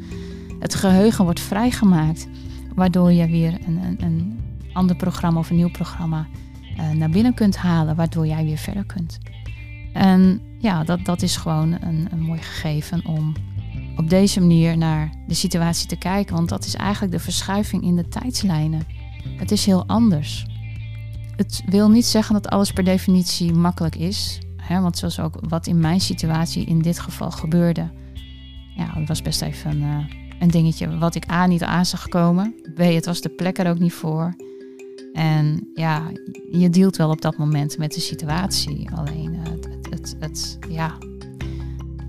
het 0.58 0.74
geheugen 0.74 1.24
wordt 1.24 1.40
vrijgemaakt 1.40 2.28
waardoor 2.74 3.12
je 3.12 3.26
weer 3.26 3.58
een, 3.66 3.78
een, 3.82 4.02
een 4.02 4.40
ander 4.72 4.96
programma 4.96 5.38
of 5.38 5.50
een 5.50 5.56
nieuw 5.56 5.70
programma 5.70 6.26
uh, 6.76 6.90
naar 6.90 7.10
binnen 7.10 7.34
kunt 7.34 7.56
halen, 7.56 7.96
waardoor 7.96 8.26
jij 8.26 8.44
weer 8.44 8.58
verder 8.58 8.84
kunt. 8.84 9.18
En 9.92 10.40
ja, 10.58 10.84
dat, 10.84 11.04
dat 11.04 11.22
is 11.22 11.36
gewoon 11.36 11.72
een, 11.80 12.08
een 12.10 12.20
mooi 12.20 12.40
gegeven 12.40 13.06
om 13.06 13.32
op 13.96 14.10
deze 14.10 14.40
manier 14.40 14.76
naar 14.76 15.10
de 15.26 15.34
situatie 15.34 15.88
te 15.88 15.96
kijken, 15.96 16.34
want 16.34 16.48
dat 16.48 16.64
is 16.64 16.74
eigenlijk 16.74 17.12
de 17.12 17.18
verschuiving 17.18 17.82
in 17.82 17.96
de 17.96 18.08
tijdslijnen. 18.08 18.86
Het 19.36 19.50
is 19.50 19.66
heel 19.66 19.86
anders. 19.86 20.46
Het 21.36 21.62
wil 21.66 21.90
niet 21.90 22.06
zeggen 22.06 22.34
dat 22.34 22.48
alles 22.48 22.72
per 22.72 22.84
definitie 22.84 23.52
makkelijk 23.52 23.96
is, 23.96 24.40
hè, 24.56 24.80
want 24.80 24.98
zoals 24.98 25.20
ook 25.20 25.34
wat 25.48 25.66
in 25.66 25.80
mijn 25.80 26.00
situatie 26.00 26.64
in 26.64 26.78
dit 26.78 26.98
geval 26.98 27.30
gebeurde, 27.30 27.90
ja, 28.76 28.90
het 28.94 29.08
was 29.08 29.22
best 29.22 29.42
even. 29.42 29.80
Uh, 29.80 29.98
een 30.40 30.50
dingetje 30.50 30.98
wat 30.98 31.14
ik 31.14 31.30
A 31.30 31.46
niet 31.46 31.62
aan 31.62 31.86
zag 31.86 32.08
komen. 32.08 32.54
B, 32.74 32.78
het 32.78 33.06
was 33.06 33.20
de 33.20 33.28
plek 33.28 33.58
er 33.58 33.68
ook 33.68 33.78
niet 33.78 33.92
voor. 33.92 34.34
En 35.12 35.70
ja, 35.74 36.02
je 36.50 36.70
dealt 36.70 36.96
wel 36.96 37.10
op 37.10 37.20
dat 37.20 37.36
moment 37.36 37.78
met 37.78 37.92
de 37.92 38.00
situatie. 38.00 38.90
Alleen 38.94 39.34
eh, 39.44 39.52
het, 40.18 40.58
ja. 40.68 40.92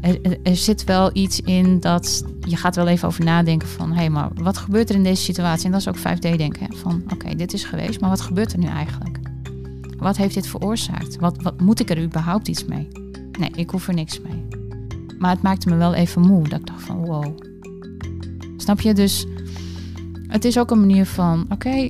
Er, 0.01 0.39
er, 0.43 0.55
zit 0.55 0.83
wel 0.83 1.09
iets 1.13 1.41
in 1.41 1.79
dat 1.79 2.23
je 2.47 2.55
gaat 2.55 2.75
wel 2.75 2.87
even 2.87 3.07
over 3.07 3.23
nadenken 3.23 3.67
van 3.67 3.89
hé, 3.89 3.95
hey, 3.95 4.09
maar 4.09 4.29
wat 4.33 4.57
gebeurt 4.57 4.89
er 4.89 4.95
in 4.95 5.03
deze 5.03 5.23
situatie? 5.23 5.65
En 5.65 5.71
dat 5.71 5.79
is 5.79 5.87
ook 5.87 5.97
5D 5.97 6.37
denken. 6.37 6.75
Van 6.75 7.03
oké, 7.09 7.35
dit 7.35 7.53
is 7.53 7.63
geweest, 7.63 7.99
maar 7.99 8.09
wat 8.09 8.21
gebeurt 8.21 8.53
er 8.53 8.59
nu 8.59 8.67
eigenlijk? 8.67 9.19
Wat 9.97 10.17
heeft 10.17 10.33
dit 10.33 10.47
veroorzaakt? 10.47 11.15
Wat, 11.15 11.41
wat 11.41 11.61
moet 11.61 11.79
ik 11.79 11.89
er 11.89 12.03
überhaupt 12.03 12.47
iets 12.47 12.65
mee? 12.65 12.87
Nee, 13.39 13.51
ik 13.55 13.69
hoef 13.69 13.87
er 13.87 13.93
niks 13.93 14.21
mee. 14.21 14.47
Maar 15.17 15.31
het 15.31 15.41
maakte 15.41 15.69
me 15.69 15.75
wel 15.75 15.93
even 15.93 16.21
moe. 16.21 16.47
Dat 16.47 16.59
ik 16.59 16.65
dacht 16.65 16.83
van 16.83 17.05
wow, 17.05 17.37
Snap 18.57 18.81
je? 18.81 18.93
Dus 18.93 19.25
het 20.27 20.45
is 20.45 20.59
ook 20.59 20.71
een 20.71 20.79
manier 20.79 21.05
van: 21.05 21.45
oké, 21.49 21.89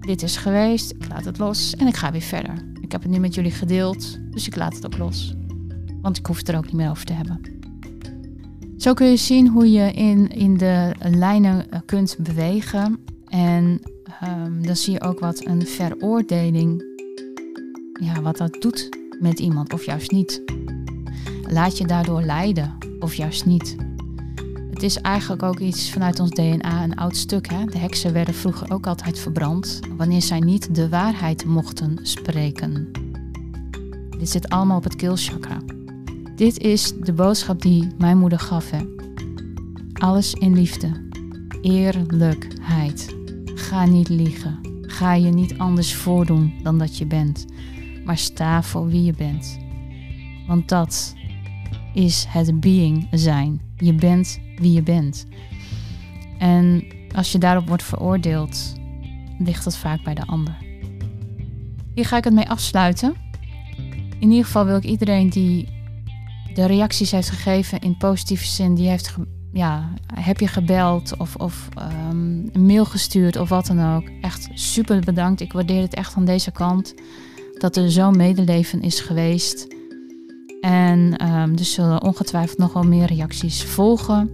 dit 0.00 0.22
is 0.22 0.36
geweest, 0.36 0.90
ik 0.90 1.08
laat 1.08 1.24
het 1.24 1.38
los 1.38 1.76
en 1.76 1.86
ik 1.86 1.96
ga 1.96 2.12
weer 2.12 2.20
verder. 2.20 2.54
Ik 2.86 2.92
heb 2.92 3.02
het 3.02 3.10
nu 3.10 3.18
met 3.18 3.34
jullie 3.34 3.50
gedeeld, 3.50 4.18
dus 4.30 4.46
ik 4.46 4.56
laat 4.56 4.74
het 4.74 4.86
ook 4.86 4.98
los. 4.98 5.34
Want 6.02 6.18
ik 6.18 6.26
hoef 6.26 6.36
het 6.36 6.48
er 6.48 6.56
ook 6.56 6.64
niet 6.64 6.72
meer 6.72 6.90
over 6.90 7.04
te 7.04 7.12
hebben. 7.12 7.40
Zo 8.76 8.94
kun 8.94 9.06
je 9.06 9.16
zien 9.16 9.48
hoe 9.48 9.70
je 9.70 9.92
in, 9.92 10.28
in 10.28 10.56
de 10.56 10.94
lijnen 10.98 11.70
eh, 11.70 11.80
kunt 11.86 12.16
bewegen. 12.18 12.98
En 13.28 13.80
um, 14.24 14.66
dan 14.66 14.76
zie 14.76 14.92
je 14.92 15.00
ook 15.00 15.20
wat 15.20 15.46
een 15.46 15.66
veroordeling, 15.66 16.84
ja, 18.00 18.22
wat 18.22 18.36
dat 18.36 18.56
doet 18.60 18.98
met 19.20 19.38
iemand 19.38 19.72
of 19.72 19.84
juist 19.84 20.10
niet. 20.10 20.42
Laat 21.42 21.78
je 21.78 21.86
daardoor 21.86 22.22
leiden 22.22 22.74
of 22.98 23.14
juist 23.14 23.46
niet. 23.46 23.85
Het 24.76 24.84
is 24.84 25.00
eigenlijk 25.00 25.42
ook 25.42 25.58
iets 25.58 25.90
vanuit 25.90 26.20
ons 26.20 26.30
DNA, 26.30 26.82
een 26.82 26.96
oud 26.96 27.16
stuk. 27.16 27.48
Hè? 27.48 27.64
De 27.64 27.78
heksen 27.78 28.12
werden 28.12 28.34
vroeger 28.34 28.72
ook 28.72 28.86
altijd 28.86 29.18
verbrand 29.18 29.80
wanneer 29.96 30.22
zij 30.22 30.38
niet 30.38 30.74
de 30.74 30.88
waarheid 30.88 31.44
mochten 31.44 31.98
spreken. 32.02 32.90
Dit 34.18 34.28
zit 34.28 34.48
allemaal 34.48 34.76
op 34.76 34.84
het 34.84 34.96
keelchakra. 34.96 35.60
Dit 36.34 36.58
is 36.58 36.92
de 37.00 37.12
boodschap 37.12 37.62
die 37.62 37.86
mijn 37.98 38.18
moeder 38.18 38.38
gaf. 38.38 38.70
Hè? 38.70 38.78
Alles 39.92 40.34
in 40.34 40.54
liefde. 40.54 41.08
Eerlijkheid. 41.62 43.16
Ga 43.44 43.86
niet 43.86 44.08
liegen. 44.08 44.58
Ga 44.82 45.14
je 45.14 45.30
niet 45.30 45.58
anders 45.58 45.94
voordoen 45.94 46.54
dan 46.62 46.78
dat 46.78 46.98
je 46.98 47.06
bent. 47.06 47.44
Maar 48.04 48.18
sta 48.18 48.62
voor 48.62 48.86
wie 48.86 49.04
je 49.04 49.14
bent. 49.16 49.58
Want 50.46 50.68
dat 50.68 51.14
is 51.94 52.26
het 52.28 52.60
being 52.60 53.08
zijn. 53.10 53.65
Je 53.76 53.92
bent 53.92 54.40
wie 54.56 54.72
je 54.72 54.82
bent. 54.82 55.26
En 56.38 56.84
als 57.14 57.32
je 57.32 57.38
daarop 57.38 57.68
wordt 57.68 57.82
veroordeeld, 57.82 58.74
ligt 59.38 59.64
dat 59.64 59.76
vaak 59.76 60.02
bij 60.02 60.14
de 60.14 60.26
ander. 60.26 60.56
Hier 61.94 62.06
ga 62.06 62.16
ik 62.16 62.24
het 62.24 62.34
mee 62.34 62.48
afsluiten. 62.48 63.14
In 64.18 64.30
ieder 64.30 64.44
geval 64.44 64.64
wil 64.64 64.76
ik 64.76 64.84
iedereen 64.84 65.30
die 65.30 65.68
de 66.54 66.66
reacties 66.66 67.10
heeft 67.10 67.30
gegeven 67.30 67.80
in 67.80 67.96
positieve 67.96 68.46
zin. 68.46 68.74
Die 68.74 68.88
heeft, 68.88 69.14
ja, 69.52 69.92
heb 70.14 70.40
je 70.40 70.48
gebeld 70.48 71.16
of, 71.16 71.36
of 71.36 71.68
um, 71.78 72.48
een 72.52 72.66
mail 72.66 72.84
gestuurd 72.84 73.36
of 73.36 73.48
wat 73.48 73.66
dan 73.66 73.94
ook. 73.94 74.08
Echt 74.20 74.48
super 74.54 75.00
bedankt. 75.00 75.40
Ik 75.40 75.52
waardeer 75.52 75.82
het 75.82 75.94
echt 75.94 76.14
aan 76.16 76.24
deze 76.24 76.50
kant. 76.50 76.94
Dat 77.58 77.76
er 77.76 77.90
zo'n 77.90 78.16
medeleven 78.16 78.82
is 78.82 79.00
geweest. 79.00 79.75
En 80.60 81.28
um, 81.28 81.52
er 81.56 81.64
zullen 81.64 82.02
ongetwijfeld 82.02 82.58
nog 82.58 82.72
wel 82.72 82.82
meer 82.82 83.06
reacties 83.06 83.64
volgen. 83.64 84.30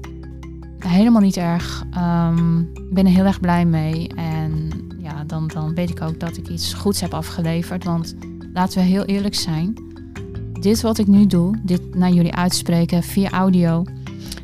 Helemaal 0.78 1.20
niet 1.20 1.36
erg. 1.36 1.84
Um, 1.96 2.60
ik 2.74 2.94
ben 2.94 3.06
er 3.06 3.12
heel 3.12 3.24
erg 3.24 3.40
blij 3.40 3.64
mee. 3.64 4.08
En 4.08 4.70
ja, 4.98 5.24
dan, 5.24 5.48
dan 5.48 5.74
weet 5.74 5.90
ik 5.90 6.00
ook 6.02 6.20
dat 6.20 6.36
ik 6.36 6.48
iets 6.48 6.74
goeds 6.74 7.00
heb 7.00 7.14
afgeleverd. 7.14 7.84
Want 7.84 8.14
laten 8.52 8.78
we 8.78 8.84
heel 8.84 9.04
eerlijk 9.04 9.34
zijn. 9.34 9.74
Dit 10.60 10.80
wat 10.80 10.98
ik 10.98 11.06
nu 11.06 11.26
doe, 11.26 11.58
dit 11.62 11.94
naar 11.94 12.10
jullie 12.10 12.34
uitspreken 12.34 13.02
via 13.02 13.30
audio, 13.30 13.84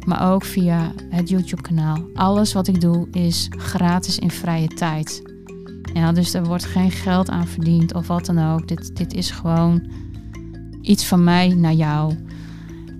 maar 0.07 0.33
ook 0.33 0.45
via 0.45 0.93
het 1.11 1.29
YouTube-kanaal. 1.29 1.99
Alles 2.15 2.53
wat 2.53 2.69
ik 2.69 2.81
doe 2.81 3.09
is 3.11 3.49
gratis 3.51 4.19
in 4.19 4.31
vrije 4.31 4.69
tijd. 4.69 5.23
Ja, 5.93 6.13
dus 6.13 6.35
er 6.35 6.45
wordt 6.45 6.65
geen 6.65 6.91
geld 6.91 7.31
aan 7.31 7.47
verdiend 7.47 7.95
of 7.95 8.07
wat 8.07 8.27
dan 8.27 8.53
ook. 8.53 8.69
Dit, 8.69 8.97
dit 8.97 9.15
is 9.15 9.31
gewoon 9.31 9.83
iets 10.89 11.07
van 11.07 11.25
mij 11.25 11.49
naar 11.49 11.73
jou. 11.73 12.15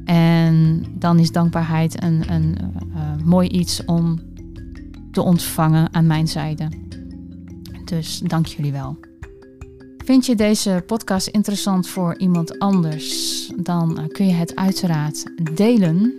En 0.05 0.85
dan 0.95 1.19
is 1.19 1.33
dankbaarheid 1.33 2.03
een, 2.03 2.33
een 2.33 2.57
uh, 2.95 3.17
mooi 3.25 3.49
iets 3.49 3.85
om 3.85 4.21
te 5.13 5.23
ontvangen 5.23 5.95
aan 5.95 6.07
mijn 6.07 6.29
zijde. 6.29 6.69
Dus 7.85 8.19
dank 8.19 8.47
jullie 8.47 8.73
wel. 8.73 8.99
Vind 10.05 10.27
je 10.27 10.35
deze 10.35 10.83
podcast 10.87 11.27
interessant 11.27 11.89
voor 11.89 12.19
iemand 12.19 12.59
anders? 12.59 13.47
Dan 13.57 14.01
uh, 14.01 14.07
kun 14.07 14.27
je 14.27 14.33
het 14.33 14.57
uiteraard 14.57 15.25
delen. 15.57 16.15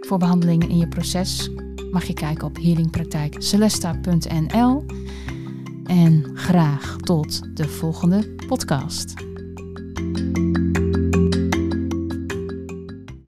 Voor 0.00 0.18
behandelingen 0.18 0.68
in 0.68 0.78
je 0.78 0.88
proces 0.88 1.50
mag 1.90 2.04
je 2.04 2.14
kijken 2.14 2.46
op 2.46 2.56
healingpraktijkcelesta.nl. 2.56 4.84
En 5.84 6.30
graag 6.34 6.96
tot 6.96 7.56
de 7.56 7.68
volgende 7.68 8.34
podcast. 8.46 9.14